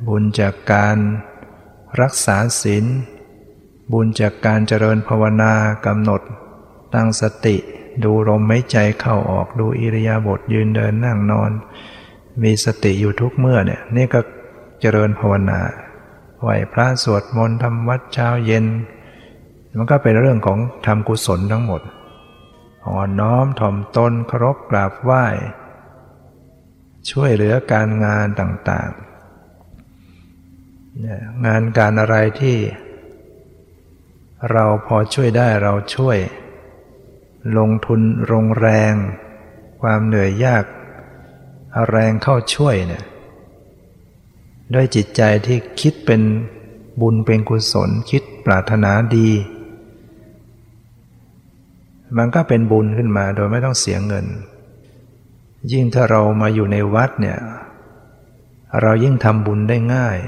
[0.06, 0.96] บุญจากการ
[2.00, 2.84] รักษาศีล
[3.92, 5.52] บุญจากการเจริญภาวนา
[5.86, 6.22] กำหนด
[6.94, 7.56] ตั้งสติ
[8.04, 11.50] ดูลมหายใจเข้าออกดูอิริยาบถยืนเดินนั่งนอน
[12.42, 14.20] มีสติอยู่ทุกเมื่อเนี่ยนี่ก็
[14.80, 15.60] เจริญภาวนา
[16.40, 18.64] ไหวพระสวดมนต์ทำวัดเช้าเย็น
[19.76, 21.80] มันก็เป็นเรื่องของทำกุศลทั้งหมด
[22.86, 25.26] อ่อนน้อมถ่อมตนเคารพกราบไหว้
[27.10, 32.58] ช่วยเหลือการงานต่างๆ งานการอะไรที่
[34.50, 36.18] เราพอช่วยได้เราช่วย
[37.58, 38.00] ลงทุน
[38.32, 38.94] ลงแรง
[39.80, 40.64] ความเหนื่อยยาก
[41.76, 43.04] อาแรงเข้าช่วยเนี่ย
[44.74, 46.22] ด้วยจิตใจที่คิดเป็น
[47.00, 49.30] บุญเป็นกุศลคิดปรารถนาดี
[52.16, 54.26] มันก็เป็นบุญขึ้นมาโดยไม่ต้องเสียเงิน
[55.72, 57.38] ยิ่งถ้าเรามาอยู่ในวัดเนี่ย
[58.82, 60.18] เรายิ่งทำบุญได้ง่าย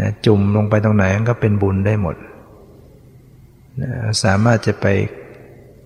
[0.00, 2.16] นะจุ่มลงไปตรงไหนก็เป็นบุญได้หมด
[4.22, 4.86] สามารถจะไป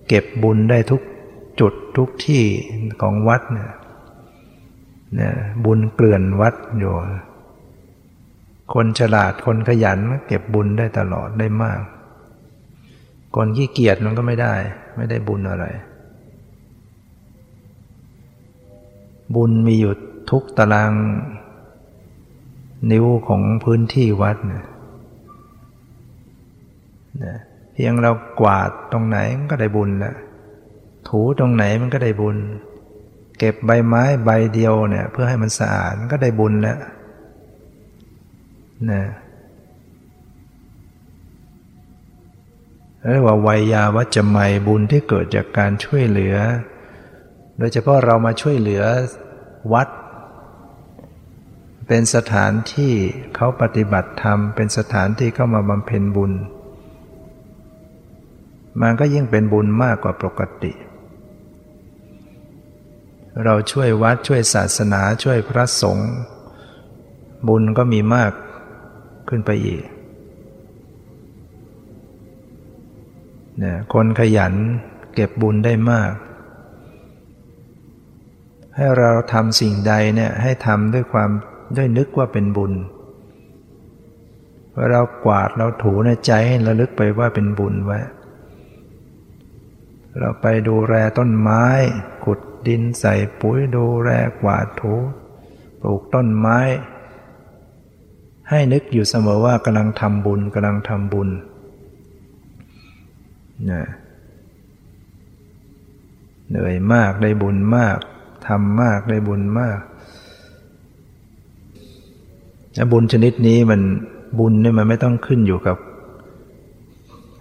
[0.07, 1.01] เก็บบุญได้ทุก
[1.59, 2.43] จุดทุกที่
[3.01, 3.71] ของวัดเนี่ย
[5.65, 6.93] บุญเกลื่อนวัดอยู่
[8.73, 11.81] คนฉลาดคนขยันเก็บบุญได้ตลอดได้มาก
[13.35, 14.53] คนขี้เกียจมันก็ไม่ได้
[14.97, 15.65] ไม่ได้บุญอะไร
[19.35, 19.93] บุญมีอยู่
[20.29, 20.93] ทุกตาราง
[22.91, 24.65] นิ้วของพื้นที่วัดเนี่ย
[27.73, 30.15] เพียงเรากวาดตรงไหนมันก็ได้บุญแล้ว
[31.09, 32.37] ถูตรงไหนมันก็ได้บุญ
[33.37, 36.77] เก็บใบไม้ใบเดียวเนี่ย เพื่อให้มันสะอาดมันก็ได้บุญแล้ว
[38.91, 39.03] นะ
[43.09, 44.37] เรียกว่าวัยยาวัจจะไม
[44.67, 46.35] บุญที่เกิดจากการช่วยเหลือ
[47.57, 48.83] โดยเฉพาะเรามาช่วยเหลือ
[49.73, 49.87] วัด
[51.87, 52.93] เป็นสถานที่
[53.35, 56.33] เขาปฏิบัติธรรม เป็นสถานที่เข้ามาบำเพ็ญบุญ
[58.81, 60.73] มันก็ยิ่งเป็นบุญมากกว่าปกติ
[63.43, 66.11] เราช่วยวัดช่วยศาสนาช่วยพระสงฆ์
[67.47, 68.31] บุญก็มีมาก
[69.29, 69.83] ขึ้นไปอีก
[73.61, 74.53] นี่ยคนขยัน
[75.15, 76.11] เก็บบุญได้มาก
[78.75, 81.29] ให้เราทำสิ่งใดเนี่ยให้ทำด้วยความ
[81.77, 82.73] ด้วยนึกว่าเป็นบุญ
[84.73, 87.99] วลาเรากวาดเราถูในใจให้ระลึกไปว่าเป็นบุญไว้
[90.19, 91.63] เราไปดูแลต้นไม้
[92.23, 94.09] ขุดดินใส่ปุ๋ยดูแล
[94.41, 94.93] กวาดถู
[95.81, 96.59] ปลูกต้นไม้
[98.49, 101.29] ให้นึกอยู่เสมอว่ากำลังทำบุญกำลังทำบุญ
[103.71, 103.83] นะ
[106.49, 107.97] เหนื่อยมากได้บุญมาก
[108.47, 109.79] ทำมากได้บุญมาก
[112.75, 113.81] แบุญชนิดนี้มัน
[114.39, 115.77] บุญเนี่ยมันไม่ต้องขึ้นอยู่กับ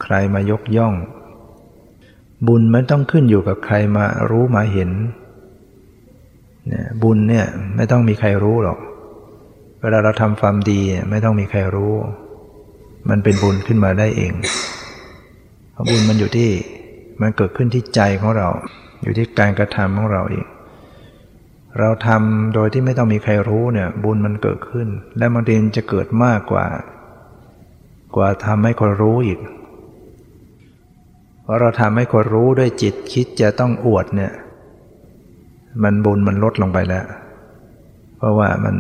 [0.03, 0.95] ใครมายกย่อง
[2.49, 4.91] บุญไม่ต้องขึ้นอยู่กับใครมารู้มาเห็น
[6.69, 7.47] เนี่ยบุญเนี่ย
[7.77, 8.79] ไม่ต้องมีใครรู้หรอก
[9.81, 11.95] เวลาเราทำความดีไม่ต้องมีใครรู้
[13.09, 14.33] มันเป็นบุญขึ้นมาได้เอง
[15.89, 16.51] บุญมันอยู่ที่
[17.21, 18.49] มันเกิดขึ้นที่ใจของเรา
[19.03, 20.47] อยู่ที่การกระทำของเราเอง
[21.79, 26.67] เราทำโดยที่ไม่ต้องมีใครรู้เนี่ย บุญมันเกิดขึ้น และบางทีจะเกิดมากกว่า
[28.17, 29.39] กว่าทำให้คนรู้อีก
[31.43, 34.33] เพราะเราทำให้คนรู้ด้วยจิตคิดจะต้องอวดเนี่ย
[35.83, 37.05] มันบุญมันลดลงไปแล้ว
[38.17, 38.77] เพราะว่ามัน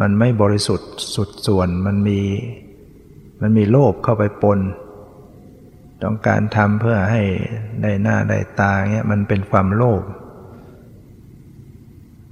[0.00, 2.20] มันไม่บริสุทธิ์สุดส่วนมันมี
[3.40, 4.58] มันมีโลภเข้าไปปน
[6.02, 7.22] ต้องการทำเพื่อให้
[7.82, 10.02] ได้หน้าได้ตาเงี้ยมันเป็นความโลภ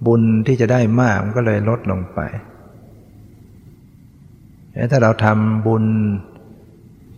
[0.06, 2.20] บุญที่จะได้มากมันก็เลยลดลงไป
[4.90, 5.84] ถ้าเราทำบุญ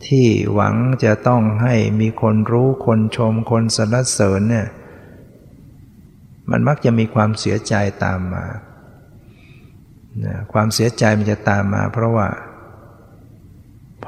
[0.06, 0.74] ที่หวัง
[1.04, 4.68] จะต้องให้มีคนรู้คนชมคนสรรเสริญเนี่ย
[6.50, 7.74] มันมักจะมีความเสียใจ
[8.04, 8.44] ตามมา
[10.52, 12.28] ความเสียใจมันจะตามมา เพราะว่า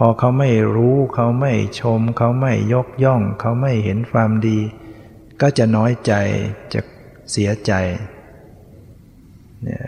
[0.05, 4.59] อเขาไม่รู้ เขาไม่ชม เขาไม่ยกย่อง เขาไม่เห็นความดี
[5.40, 6.12] ก็จะน้อยใจ
[6.72, 6.80] จะ
[7.32, 7.72] เสียใจ
[9.62, 9.82] เนี่ย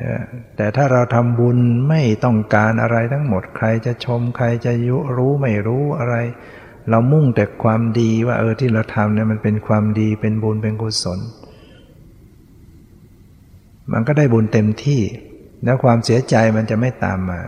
[0.57, 1.59] แต่ถ้าเราทำบุญ
[1.89, 6.17] ไม่ต้องการอะไรทั้งหมดใครจะชมใครจะยุรู้ไม่รู้อะไร
[6.91, 11.21] เรามุ่งแต่ความดีว่าเออที่เราทำเนี่ยมันเป็นความดีเป็นบุญเป็นกุศล
[13.93, 15.01] มันก็ได้บุญเต็มที่
[15.65, 17.41] แล้วความเสียใจมันจะไม่ตามมา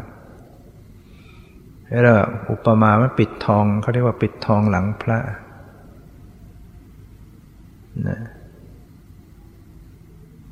[1.88, 2.18] แล้ว
[2.50, 5.18] อุปมาว่าปิดทองเขาเรียกว่าปิดทองหลังพระ
[8.08, 8.18] นะ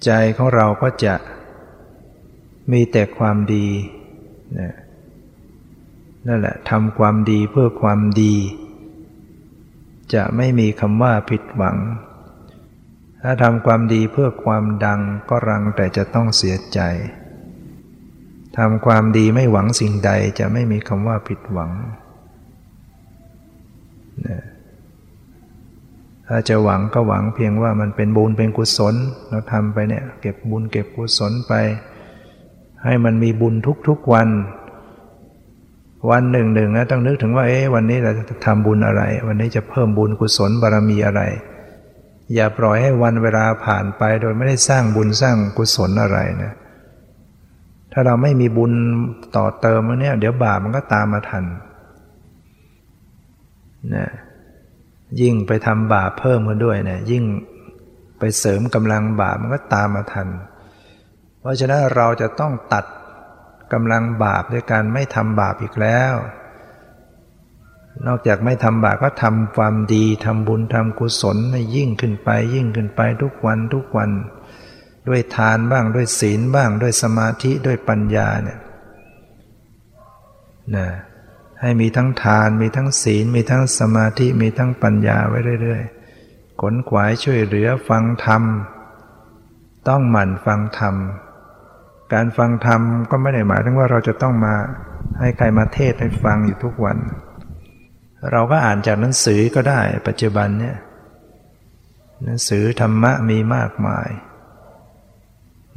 [0.04, 1.14] ใจของเราก็จะ
[2.72, 3.66] มีแต่ความดี
[4.58, 4.72] นะ
[6.26, 8.34] นั่นแหละทำความดีเพื่อความดี
[10.14, 11.76] จะไม่มีคำว่าผิดหวัง
[13.22, 16.80] ถ้าทำความดีเพื่อความดังก็รังแต่จะต้องเสียใจ
[18.58, 21.70] ทำความดีไม่หวังสิ่งใดจะไม่มีคำว่าผิดหวัง
[24.28, 24.42] นะ
[26.28, 28.94] ถ้าจะหวังก็หวังเพียงว่ามันเป็นบุญเป็นกุศล
[29.28, 31.52] เราทำไปเนี่ยเก็บบุญเก็บกุศลไป
[32.84, 33.54] ให้มันมีบุญ
[33.88, 34.28] ทุกๆวัน
[36.10, 41.22] วันหนึ่งหนึ่งนะต้องนึกถึงว่าเอ๊ะวันนี้เราจะทำบุญอะไร วันนี้จะเพิ่มบุญกุศลบารมีอะไร
[42.34, 46.52] อย่าปล่อยให้วันเวลาผ่านไปโดยไม่ได้สร้างบุญสร้างกุศลอะไรนะ
[47.92, 48.72] ถ้าเราไม่มีบุญ
[49.36, 51.44] ต่อเติมเนี่ยเดี๋ยวบาปมันก็ตามมาทัน
[53.94, 54.10] นะ
[55.20, 57.24] ยิ่งไปทำบาปเพิ่มกันด้วยเนะี่ยยิ่ง
[58.18, 60.28] ไปเสริมกำลังบาปมันก็ตามมาทัน
[61.40, 62.84] เพราะฉะนั้นเราจะต้องตัด
[63.72, 66.14] กำลังบาปด้วยการไม่ทำบาปอีกแล้ว
[68.06, 74.10] นอกจากไม่ทำบาปก็ทำความดีทำบุญทำกุศลให้ยิ่งขึ้นไป ยิ่งขึ้นไปทุกวันทุกวัน
[75.08, 78.58] ด้วยทานบ้างด้วยศีลบ้าง ด้วยสมาธิด้วยปัญญาเนี่ย
[80.76, 80.88] นะ
[81.60, 88.42] ให้มีทั้งทานมีทั้งศีล มีทั้งสมาธิมีทั้งปัญญาไว้เรื่อยๆขนขวายช่วยเหลือฟังธรรม
[89.88, 90.94] ต้องหมั่นฟังธรรม
[92.12, 92.80] การฟังธรรม
[93.10, 94.54] ก็ไม่ได้หมายถึงว่าเราจะต้องมา
[95.20, 96.98] ให้ใครมาเทศให้ฟังอยู่ทุกวัน
[98.32, 100.76] เราก็อ่านจากหนังสือก็ได้ปัจจุบันเนี่ย
[102.24, 104.08] หนังสือธรรมะมีมากมาย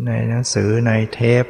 [0.03, 1.45] ในหนังสือในเทป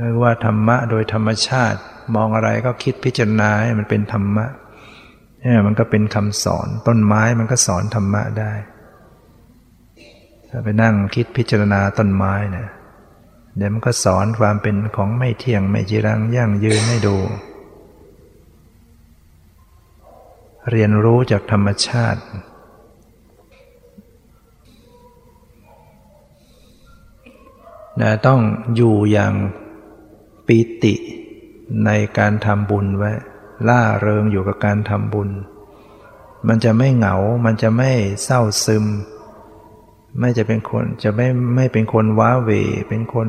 [0.00, 1.80] เรียกว่าธรรมะโดยธรรมชาติ
[2.14, 4.46] มองอะไรก็คิดพิจารณาให้มันเป็นธรรมะ
[5.40, 8.52] เนี่ยมันก็เป็นคำสอน ต้นไม้มันก็สอนธรรมะได้
[10.48, 12.68] ถ้าไปนั่งคิดพิจารณาต้นไม้เนี่ย
[13.56, 17.16] เดี๋ยวมันก็สอนความเป็นของไม่เที่ยงไม่จีรังยั่งยืนให้ดู
[20.70, 22.20] เรียนรู้จากธรรมชาติ
[28.00, 28.40] นะต้อง
[28.76, 29.34] อยู่อย่าง
[30.46, 30.94] ปีติ
[31.84, 33.12] ในการทำบุญไว้
[33.68, 35.30] ล่าเริงอยู่กับการทำบุญ
[36.48, 37.90] มันจะไม่เหงา มันจะไม่
[38.24, 38.84] เศร้าซึม
[40.18, 41.26] ไม่จะเป็นคนจะไม่
[41.56, 42.50] ไม่เป็นคนว้าเว
[42.88, 43.28] เป็นคน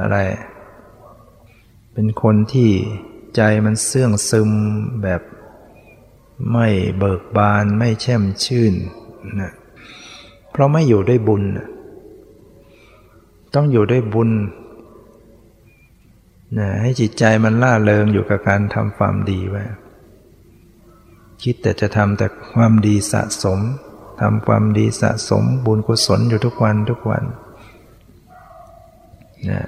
[0.00, 0.16] อะไร
[1.92, 2.70] เป็นคนที่
[3.36, 4.50] ใจมันเสื่องซึม
[5.02, 5.22] แบบ
[6.52, 6.68] ไม่
[6.98, 8.74] เบิกบานไม่แช่มชื่น
[9.40, 9.52] นะ
[10.50, 11.42] เพราะไม่อยู่ด้วยบุญ
[13.54, 14.30] ต้องอยู่ด้วยบุญ
[16.58, 19.64] นะให้จิตใจมันล่าเริงอยู่กับการทำความดีไว้
[21.42, 23.58] คิดแต่จะทำแต่ความดีสะสม
[24.20, 27.24] ทำความดีสะสมบุญกุศลอยู่ทุกวันทุกวัน
[29.44, 29.66] เนี่ย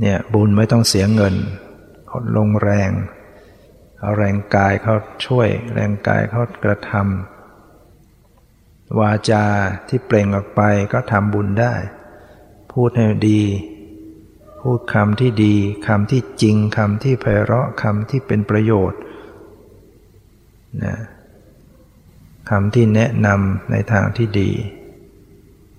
[0.00, 1.34] เนี่ยบุญไม่ต้องเสียเงิน
[2.36, 2.90] ลงแรง
[4.00, 4.94] เอาแรงกายเขา
[5.26, 9.44] ช่วย แรงกายเขากระทำวาจา
[9.88, 10.60] ที่เปล่งออกไป
[10.92, 11.74] ก็ทำบุญได้
[12.72, 13.42] พูดให้ดี
[14.60, 15.54] พูดคำที่ดี
[15.86, 19.00] คำที่จริงคำที่ไพเราะคำที่เป็นประโยชน์
[20.84, 20.96] นะ
[22.50, 24.50] คำที่แนะนำในทางที่ดี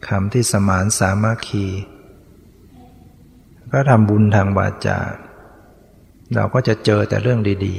[0.07, 1.65] คำที่สมานสามัคคี
[3.71, 4.99] ก็ทำบุญทางวาจา
[6.35, 7.75] เราก็จะเจอแต่เรื่องดี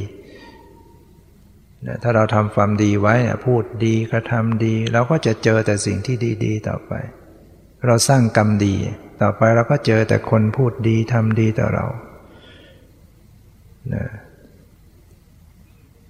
[0.83, 3.15] ๆถ้าเราทำความดีไว้
[3.47, 6.93] พูดดีกระทำดี เราก็จะเจอแต่สิ่งที่ดี ๆ ต่อไป
[7.87, 8.75] เราสร้างกรรมดี
[9.21, 11.87] ต่อไปเราก็เจอแต่คนพูดดีทำดีต่อเรา
[13.95, 14.05] นะ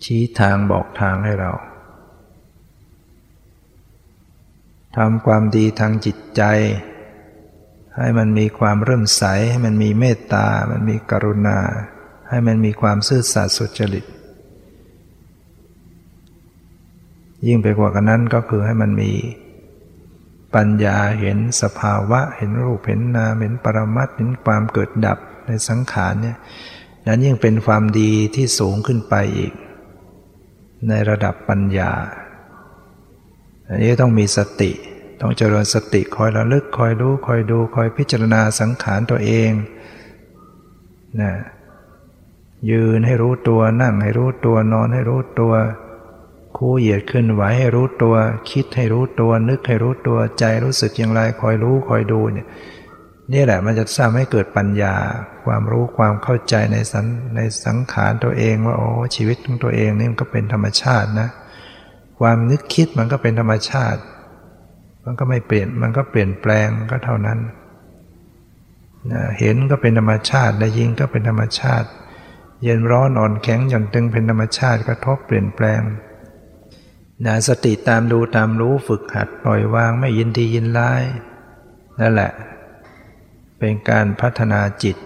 [0.05, 1.53] ชี้ทางบอกทางให้เรา
[4.97, 6.43] ทำความดีทางจิตใจ
[7.99, 11.59] ให้มันมีความเริ่มใส ให้มันมีเมตตา มันมีกรุณา
[12.31, 14.05] ให้มันมีความซื่อสัตย์สุจริต
[17.47, 19.11] ยิ่งไปกว่ากันนั้นก็คือให้มันมี
[20.55, 26.37] ปัญญาเห็นสภาวะ เห็นรูปเห็นนามเห็นปรมัตเห็นความเกิดดับในสังขารเนี่ย
[27.07, 29.53] นั้นยิ่งเป็นความดีที่สูงขึ้นไปอีก
[30.89, 31.93] ในระดับปัญญา
[33.69, 34.71] อันนี้ต้องมีสติ
[35.21, 39.51] ต้องเจริญสติคอยระลึกคอยรู้คอยดูคอยพิจารณาสังขารตัวเอง
[41.21, 41.33] นะ
[42.71, 45.53] ยืนให้รู้ตัวนั่งให้รู้ตัวนอนให้รู้ตัว
[46.57, 48.15] คู่เหยียดขึ้นไหวให้รู้ตัว
[48.51, 52.47] คิดให้รู้ตัว นึกให้รู้ตัวใจรู้สึกอย่างไรคอยรู้คอยดูเนี่ย
[53.33, 54.95] นี่แหละมันจะทำให้เกิดปัญญา
[55.45, 61.29] ความรู้ความเข้าใจในสันในสังขารตัวเองว่าโอ้ชีวิตของตัวเองนี่มันก็เป็นธรรมชาตินะ
[62.21, 64.01] ความนึกคิดมันก็เป็นธรรมชาติ
[65.05, 67.39] มันก็ไม่เปลี่ยนมันก็เปลี่ยนแปลงก็เท่านั้น
[69.39, 71.89] เห็นก็เป็นธรรมชาติได้ยินก็เป็นธรรมชาติ
[72.63, 75.81] เย็นร้อนอ่อนแข็งหย่อนตึงเป็นธรรมชาติกระทบเปลี่ยนแปลง
[77.25, 81.03] นะสติตามดูตามรู้ฝึกหัดปล่อยวางไม่ยินดียินร้าย
[82.01, 82.33] นั่นแหละ
[83.59, 84.97] เป็นการพัฒนาจิต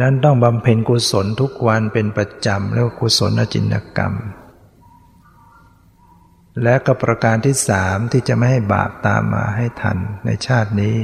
[0.00, 4.12] นั้นต้องบำเพ็ญกุศลทุกวันเป็นประจำเรียกว่ากุศลจินกรรม
[6.62, 10.96] และก็ประการที่สามที่จะไม่ให้บาปตามมาให้ทันในชาตินี้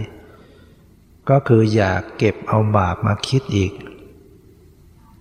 [1.31, 3.73] ก็คืออย่าเก็บเอาบาปมาคิดอีก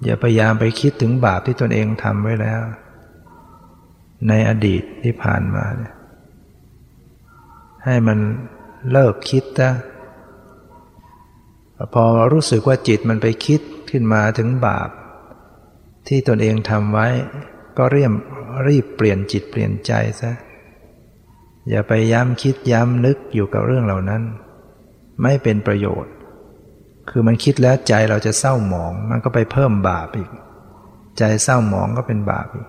[0.04, 2.62] อย่าพยายามไปคิดถึงบาปที่ตนเองทำไว้แล้ว
[4.28, 5.94] ในอดีตที่ผ่านมาเนี่ย
[7.86, 8.20] ให้มัน
[8.92, 9.74] เลิกคิดนะ
[11.94, 14.90] พอรู้สึกว่าจิตมันไปคิดขึ้นมาถึงบาป
[16.08, 17.08] ที่ตนเองทำไว้
[17.78, 18.14] ก็เรียม
[18.68, 19.92] รีบเปลี่ยนจิตเปลี่ยนใจ
[20.22, 20.32] ซะ
[21.70, 24.22] อย่าไปย้ำคิดย้ำนึกอยู่กับเรื่องเหล่านั้น
[25.22, 26.14] ไม่เป็นประโยชน์
[27.10, 30.30] คือมันคิดแล้วใจเราจะเศร้าหมอง มันก็ไปเพิ่มบาปอีก
[31.18, 32.68] ใจเศร้าหมองก็เป็นบาปอีก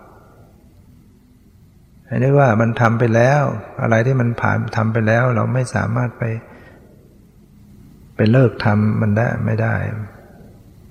[2.11, 3.43] ให้ได้ว่ามันทำไปแล้ว
[3.83, 6.23] อะไรที่มันผ่านทำไปแล้ว เราไม่สามารถไป
[8.17, 9.75] ไปเลิกทำมันได้ไม่ได้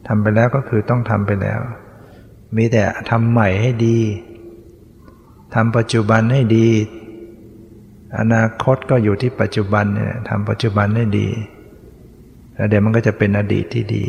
[0.08, 1.60] ทำไปแล้วก็คือต้องทำไปแล้ว
[2.58, 4.00] มีแต่ทำใหม่ให้ดี
[5.56, 6.68] ทำปัจจุบันให้ดี
[8.20, 11.28] อนาคตก็อยู่ที่ปัจจุบันเนี่ยทำปัจจุบันให้ดี
[12.56, 14.06] แล้วเดี๋ยวมันก็จะเป็นอดีตที่ดี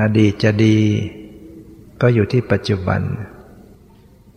[0.00, 0.76] อดีตจะดี
[2.02, 3.00] ก็อยู่ที่ปัจจุบัน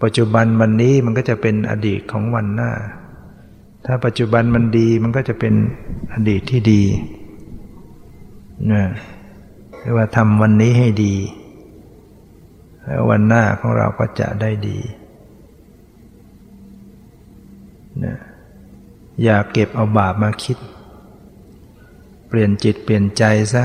[0.03, 2.71] ปัจจุบันวันนี้มันก็จะเป็นอดีตของวันหน้า
[3.85, 5.53] ถ้าปัจจุบันมันดีมันก็จะเป็น
[6.13, 6.83] อดีตที่ดี
[8.71, 8.83] นะ
[9.79, 11.15] เรียกว่าทำวันนี้ให้ดี
[12.83, 14.79] แล้ววันหน้าของเราก็จะได้ดี
[18.03, 18.15] นะ
[19.23, 20.57] อย่าเก็บเอาบาปมาคิด
[22.27, 23.23] เปลี่ยนจิตเปลี่ยนใจ
[23.53, 23.63] ซะ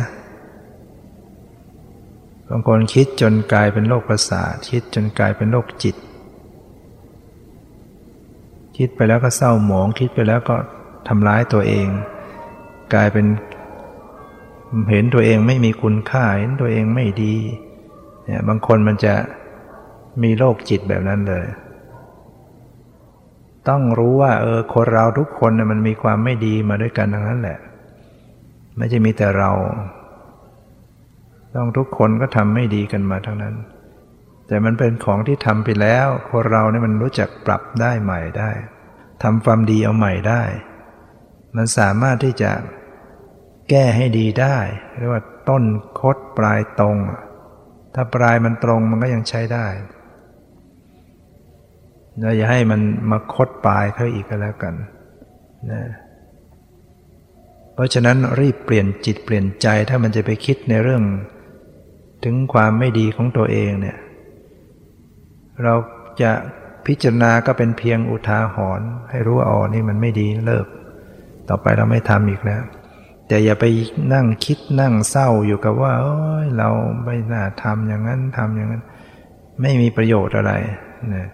[2.49, 5.97] บางคนคิดจนกลายเป็นโรคประสาทคิดจนกลายเป็นโรคจิต
[8.79, 10.57] คิดไปแล้วก็เศร้าหมอง คิดไปแล้วก็
[11.09, 11.89] ทำร้ายตัวเอง
[12.95, 13.27] กลายเป็น
[14.91, 17.35] เห็นตัวเองไม่มีคุณค่าเห็นตัวเองไม่ดี
[18.25, 19.15] เนี่ยบางคนมันจะ
[20.23, 21.47] มีโรคจิตแบบนั้นเลย
[23.69, 27.59] ต้องรู้ว่า เออคนเราทุกคนเนี่ยมันมีความไม่ดีมาด้วยกันทั้งนั้นแหละ
[28.77, 29.51] ไม่ใช่มีแต่เรา
[31.55, 33.55] ต้องทุกคนก็ทำไม่ดีกันมาทั้งนั้น
[34.49, 38.51] แต่มันเป็นของที่ทำไปแล้วคนเราเนี่ยมันรู้จักปรับได้ใหม่ได้
[39.23, 40.43] ทำความดีเอาใหม่ได้
[41.57, 42.51] มันสามารถที่จะ
[43.71, 44.59] แก้ให้ดีได้
[44.99, 45.65] เรียกว่าต้น
[46.01, 46.97] คดปลายตรง
[47.95, 49.67] ถ้าปลายมันตรงมันก็ยังใช้ได้
[52.21, 52.81] เราอย่าให้มัน
[53.11, 54.75] มาคดปลายเขาอีกก็แล้วกัน
[55.71, 55.83] นะ
[57.75, 61.03] เพราะฉะนั้นรีบเปลี่ยนจิตเปลี่ยนใจถ้ามันจะไปคิดในเรื่อง
[62.25, 63.99] ถึงความไม่ดีของตัวเองเนี่ย
[65.65, 65.75] เรา
[66.23, 66.33] จะ
[66.87, 70.67] พิจารณาก็เป็นเพียงอุทาหรณ์ให้รู้ว่าอ๋อนี่มันไม่ดีเลิก
[71.49, 72.63] ต่อไปเราไม่ทำอีกแล้ว
[73.29, 73.65] แต่อย่าไป
[74.15, 76.69] นั่งคิดนั่งเศร้าอยู่กับว่าโอ้ยเรา
[77.05, 78.83] ไม่น่าทำอย่างนั้นทำอย่างนั้น
[79.61, 80.53] ไม่มีประโยชน์อะไร
[81.15, 81.29] นะ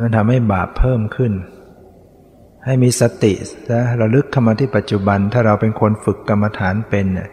[0.00, 1.32] มันทำให้บาปเพิ่มขึ้น
[2.64, 3.32] ให้มีสติ
[3.72, 7.28] นะระลึกเข้ามาที่ปัจจุบันถ้าเราเป็นคนฝึกกรรมฐานเป็นเนี่ย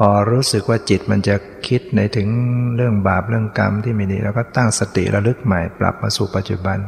[0.00, 1.36] พอรู้สึกว่าจิตมันจะ
[1.68, 2.28] คิดในถึง
[2.76, 6.78] เรื่องบาปเรื่องกรรมที่ไม่ดีเราก็ตั้งสติระลึกใหม่ปรับมาสู่ปัจจุบัน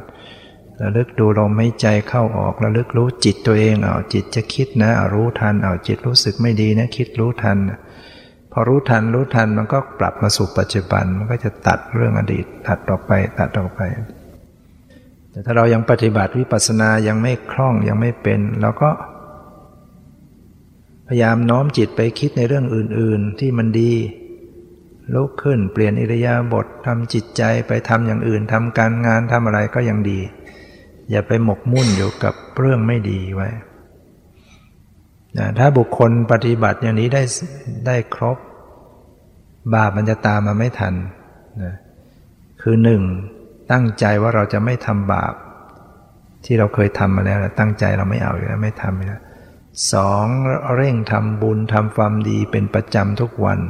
[0.82, 7.58] ระลึกดูลมหายใจเข้าออกระลึกรู้จิตตัวเองเอาจิตจะคิดนะเอารู้ทันเอาจิตรู้สึกไม่ดีนะคิดรู้ทัน
[8.52, 13.80] พอรู้ทันรู้ทันมันก็ปรับมาสู่ปัจจุบันมันก็จะตัดเรื่องอดีต ตัดออกไปตัดออกไป
[15.30, 18.90] แต่ถ้าเรายังปฏิบัติวิปัสสนายังไม่คล่องยังไม่เป็นเราก็
[21.12, 23.92] พยายามน้อมจิตไปคิดในเรื่องอื่น ๆ ที่มันดี
[25.14, 30.20] ลุกขึ้นเปลี่ยนอิริยาบถทำจิตใจไปทำอย่างอื่นทำการงานทำอะไรก็ยังดี
[31.11, 33.48] อย่าไปหมกมุ่นอยู่กับเรื่องไม่ดีไว้
[35.38, 37.22] นะถ้าบุคคลปฏิบัติอย่างนี้ได้
[37.86, 38.38] ได้ครบ
[39.74, 40.94] บาปมันจะตามมาไม่ทัน
[41.62, 41.74] นะ
[42.62, 43.02] คือหนึ่ง
[43.72, 45.34] ตั้งใจว่าเราจะไม่ทำบาป
[46.44, 49.20] ที่เราเคยทำมาแล้วตั้งใจเราไม่เอาอยู่แล้วไม่ทำแล้ว
[49.93, 50.27] สอง
[50.75, 53.61] เร่งทำบุญทำความดีเป็นประจำทุกวัน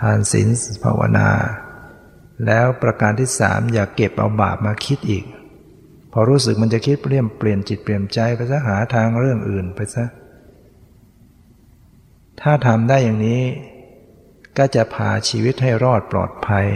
[0.00, 0.48] ทานศีล
[0.84, 1.28] ภาวนา
[2.46, 5.24] แล้วประการที่สามอย่าเก็บเอาบาปมาคิดอีก
[6.12, 10.04] พอรู้สึกมันจะคิดเปลี่ยนเปลี่ยนจิตเปลี่ยนใจไปซะหาทางเรื่องอื่นไปซะ
[12.40, 13.42] ถ้าทำได้อย่างนี้
[14.58, 16.66] ก็จะพาชีวิตให้รอดปลอดภัย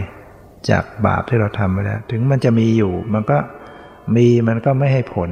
[0.69, 3.37] จากบาปที่เราทำไปแล้ว ถึงมันจะมีอยู่มันก็
[4.15, 5.29] มีมันก็ไม่ให้ผล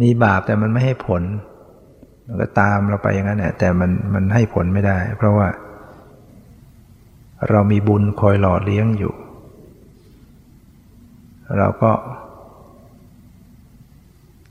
[0.00, 1.22] มีบาปแต่มันไม่ให้ผล
[2.26, 5.48] มันก็ตามเราไปอย่างนั้นแหละแต่มันมันให้ผลไม่ได้ เพราะว่า
[7.50, 9.14] เรามีบุญคอยหล่อเลี้ยงอยู่
[11.58, 11.92] เราก็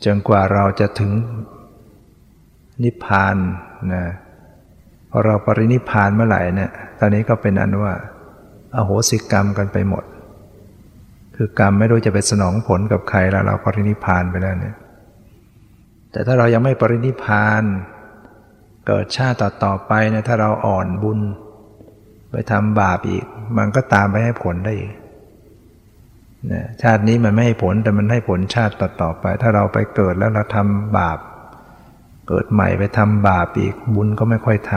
[0.05, 1.11] จนกว่าเราจะถึง
[2.83, 3.35] นิพพาน
[3.93, 4.05] นะ
[5.09, 7.93] พอเราปรินิพพานเมื่อไหร่เนี่ย ตอนนี้ก็เป็นอันว่า
[8.75, 10.03] อาโหสิกรรมกันไปหมด
[11.35, 14.75] คือกรรมไม่รู้จะไปสนองผลกับใครแล้วเราปรินิพพานไปแล้วเนี่ย
[16.11, 17.63] แต่ถ้าเรายังไม่ปรินิพาน
[18.87, 21.19] เกิดชาติต่อๆไปเนี่ยถ้าเราอ่อนบุญ
[22.31, 23.25] ไปทำบาปอีก
[23.57, 24.93] มันก็ตามไปให้ผลได้อีก
[26.51, 31.19] นะชาตินี้มันไม่ให้ผลแต่มันให้ผลชาติต่อๆไป ถ้าเราไปเกิดแล้วเราทำบาป
[32.27, 34.73] เกิดใหม่ไปทำบาปอีกบุญก็ไม่ค่อยท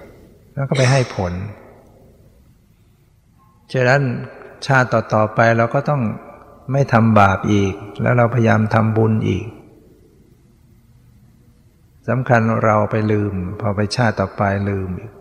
[0.00, 1.32] ำแล้วก็ไปให้ผล
[3.72, 4.02] ฉะนั้น
[4.66, 6.02] ชาติต่อๆไปเราก็ต้อง
[6.72, 7.72] ไม่ทำบาปอีก
[8.02, 9.44] แล้วเราพยายามทำบุญอีก
[12.08, 15.12] สำคัญเราไปลืม พอไปชาติต่อไปลืมอีก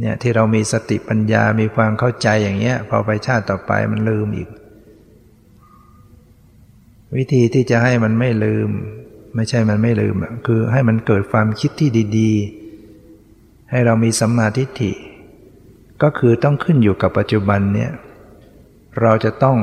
[0.00, 4.48] เนี่ยที่เรามีสติปัญญามีความเข้าใจอย่างเงี้ย พอไปชาติต่อไปมันลืมอีก
[7.16, 8.68] วิธีที่จะให้มันไม่ลืม
[9.34, 10.14] ไม่ใช่มันไม่ลืม
[10.46, 14.92] คือให้มันเกิดความคิดที่ดีๆ ให้เรามีสัมมาทิฏฐิ
[16.02, 17.92] ก็คือต้องขึ้นอยู่กับปัจจุบันเนี่ย
[19.00, 19.58] เราจะต้อง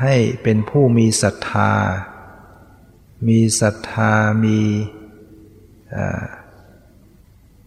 [0.00, 1.72] ให้เป็นผู้มีศรัทธา
[3.28, 4.12] มีศรัทธา
[4.44, 4.58] มี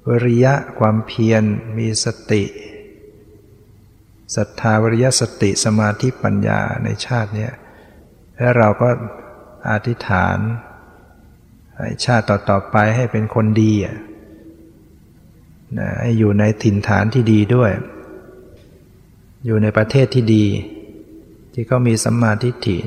[0.07, 1.43] วิริยะความเพียร
[1.77, 2.43] มีสติ
[4.35, 7.49] ศรัทธาวิริยสติสมาธิปัญญาในชาตินี้
[8.37, 8.89] แล้วเราก็
[9.69, 10.37] อธิษฐาน
[12.05, 13.73] ชาติต่อๆไปให้เป็นคนดี
[15.79, 17.71] นะให้อยู่ในถิ่นฐานที่ดีด้วย
[19.45, 20.45] อยู่ในประเทศที่ดี
[21.53, 22.77] ที่เขามีสัมมาทิฏฐิ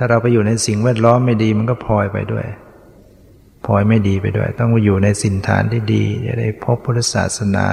[0.00, 2.46] ถ้าเราไปอยู่ในสิ่งแวดล้อมไม่ดีมันก็พลอยไปด้วย
[3.66, 7.66] พลอยไม่ดีไปด้วย ต้องอยู่ในสินฐานที่ดีจะได้พบพุทธศาสนา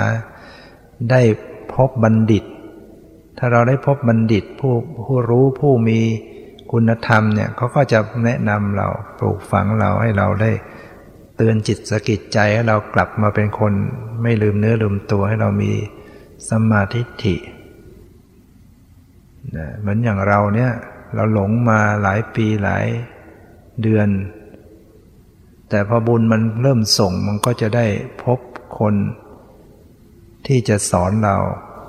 [1.11, 1.21] ได้
[1.73, 2.43] พบบัณฑิต
[3.37, 4.73] ถ้าเราได้พบบัณฑิตผู้
[5.05, 5.99] ผู้รู้ผู้มี
[6.71, 8.87] คุณธรรมเนี่ยเขาก็จะแนะนำเรา
[9.19, 10.51] ปลูกฝังเราให้เราได้
[11.35, 13.73] เตือนจิตสกิดใจให้เรากลับมาเป็นคน
[14.21, 15.71] ไม่ลืมเนื้อลืมตัวให้เรามี
[16.49, 17.35] สมาธิฐิ
[19.79, 20.71] เหมือนอย่างเราเนี่ย
[21.13, 22.85] เราหลงมาหลายปีหลาย
[23.81, 24.09] เดือน
[25.69, 27.85] แต่พอบุญมันเริ่มส่งมันก็จะได้
[28.23, 28.39] พบ
[28.79, 28.95] คน
[30.47, 31.37] ที่จะสอนเรา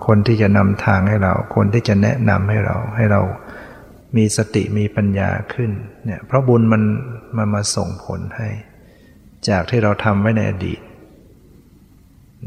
[0.06, 3.20] คนที่จะนำทางให้เรา คนที่จะแนะนำให้เรา ให้เรา
[4.16, 5.70] มีสติมีปัญญาขึ้น
[6.04, 6.82] เนี่ย เพราะบุญมัน
[7.36, 8.48] มันมาส่งผลให้
[9.48, 10.80] จากที่เราทำไว้ในอดีต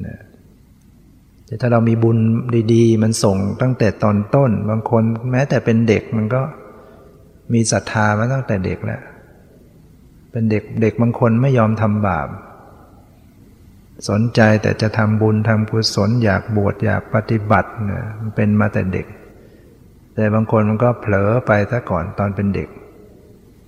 [0.06, 0.20] นะ
[1.50, 2.18] แต่ถ้าเรามีบุญ
[2.74, 6.42] ดีๆ มันส่งตั้งแต่ตอนต้น บางคนแม้แต่เป็นเด็กมันก็
[7.54, 9.02] มีศรัทธามาตั้งแต่เด็กแล้ว
[10.32, 12.28] เป็นเด็กเด็กบางคนไม่ยอมทำบาป
[14.10, 19.06] สนใจแต่จะทำบุญทำกุศลอยากบวชอยากปฏิบัติเนี่ยมันเป็นมาแต่เด็ก
[20.16, 22.70] แต่บางคนมันก็เผลอไปซะก่อนตอนเป็นเด็ก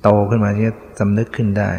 [0.03, 0.69] โตขึ้นมาที่
[0.99, 1.71] สำนึกขึ้นได้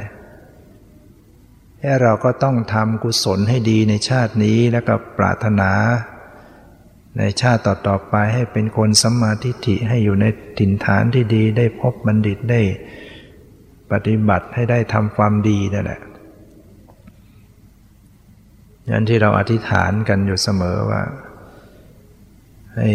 [2.03, 5.73] เราก็ต้องทำกุศลให้ดีในชาตินี้แล้วก็ปรารถนา
[7.19, 10.25] ในชาติต่อๆไปให้เป็นคนสัมมาทิฏฐิให้อยู่ใน
[10.59, 12.61] ถิ่นฐานที่ดีได้พบบัณฑิตได้
[13.93, 16.01] ปฏิบัติให้ได้ทำความดีนั่นแหละ
[18.89, 21.03] ยันที่เราอธิษฐานกันอยู่เสมอว่า
[22.77, 22.91] ให้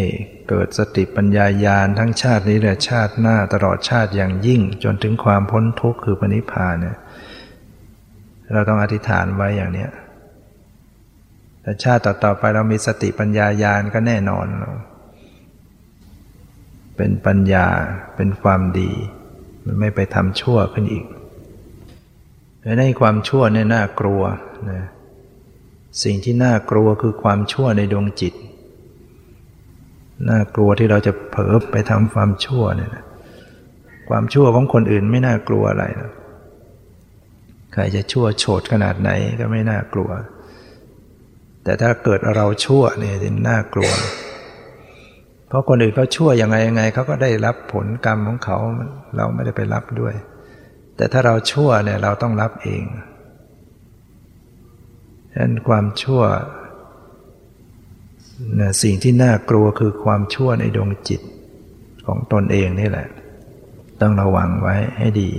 [0.49, 6.97] เกิดสติปัญญายาณทั้งชาตินี้และชาติหน้าตลอดชาติอย่างยิ่งจนถึงความพ้นทุกข์คือปณิพพานเนี่ย
[8.53, 9.91] เราต้องอธิษฐานไว้อย่างเนี้ย
[11.61, 14.45] แต่ชาติต่อๆไปเรามีสติปัญญายาณก็แน่นอน
[16.97, 17.67] เป็นปัญญา
[18.15, 18.91] เป็นความดี
[19.65, 21.05] มันไม่ไปทำชั่วขึ้นอีก
[22.79, 24.21] ในความชั่วเนี่ยน่ากลัว
[24.71, 24.83] นะ
[26.03, 28.33] สิ่งที่น่ากลัวคือความชั่วในดวงจิต
[30.29, 33.05] น่ากลัวที่เราจะเผลอไปทำความชั่วเนี่ยนะ
[34.09, 36.11] ความชั่วของคนอื่นไม่น่ากลัวอะไรนะ
[37.77, 39.09] ครจะชั่วโฉดขนาดไหน
[39.39, 40.11] ก็ไม่น่ากลัว
[41.63, 43.15] แต่ถ้าเกิดเราชั่วเนี่ย
[43.49, 43.91] น่ากลัว
[45.47, 48.57] เพราะคนอื่นเขาชั่วยังไงยังไงเขาก็ได้รับผลกรรมของเขา
[49.17, 50.13] เราไม่ได้ไปรับด้วย
[50.97, 52.83] แต่ถ้าเราชั่วเนี่ยเราต้องรับเอง
[55.31, 56.23] ฉะนั้นความชั่ว
[58.59, 61.21] นะสิ่งที่น่ากลัวคือความชั่วในดวงจิต
[62.07, 63.07] ของตนเองนี่แหละ
[64.01, 65.29] ต้องระวังไว้ให้ดี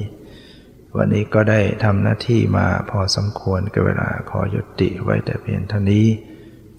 [0.99, 6.07] วันนี้ก็ได้ทำหน้าที่มาพอสมควรกับเวลาขอยุติไว้แต่เพียงเท่านี้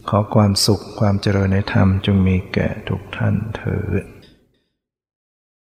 [0.10, 4.04] ขอความสุขความเจริญในธรรมจงมีแก่ทุกท่านเถิด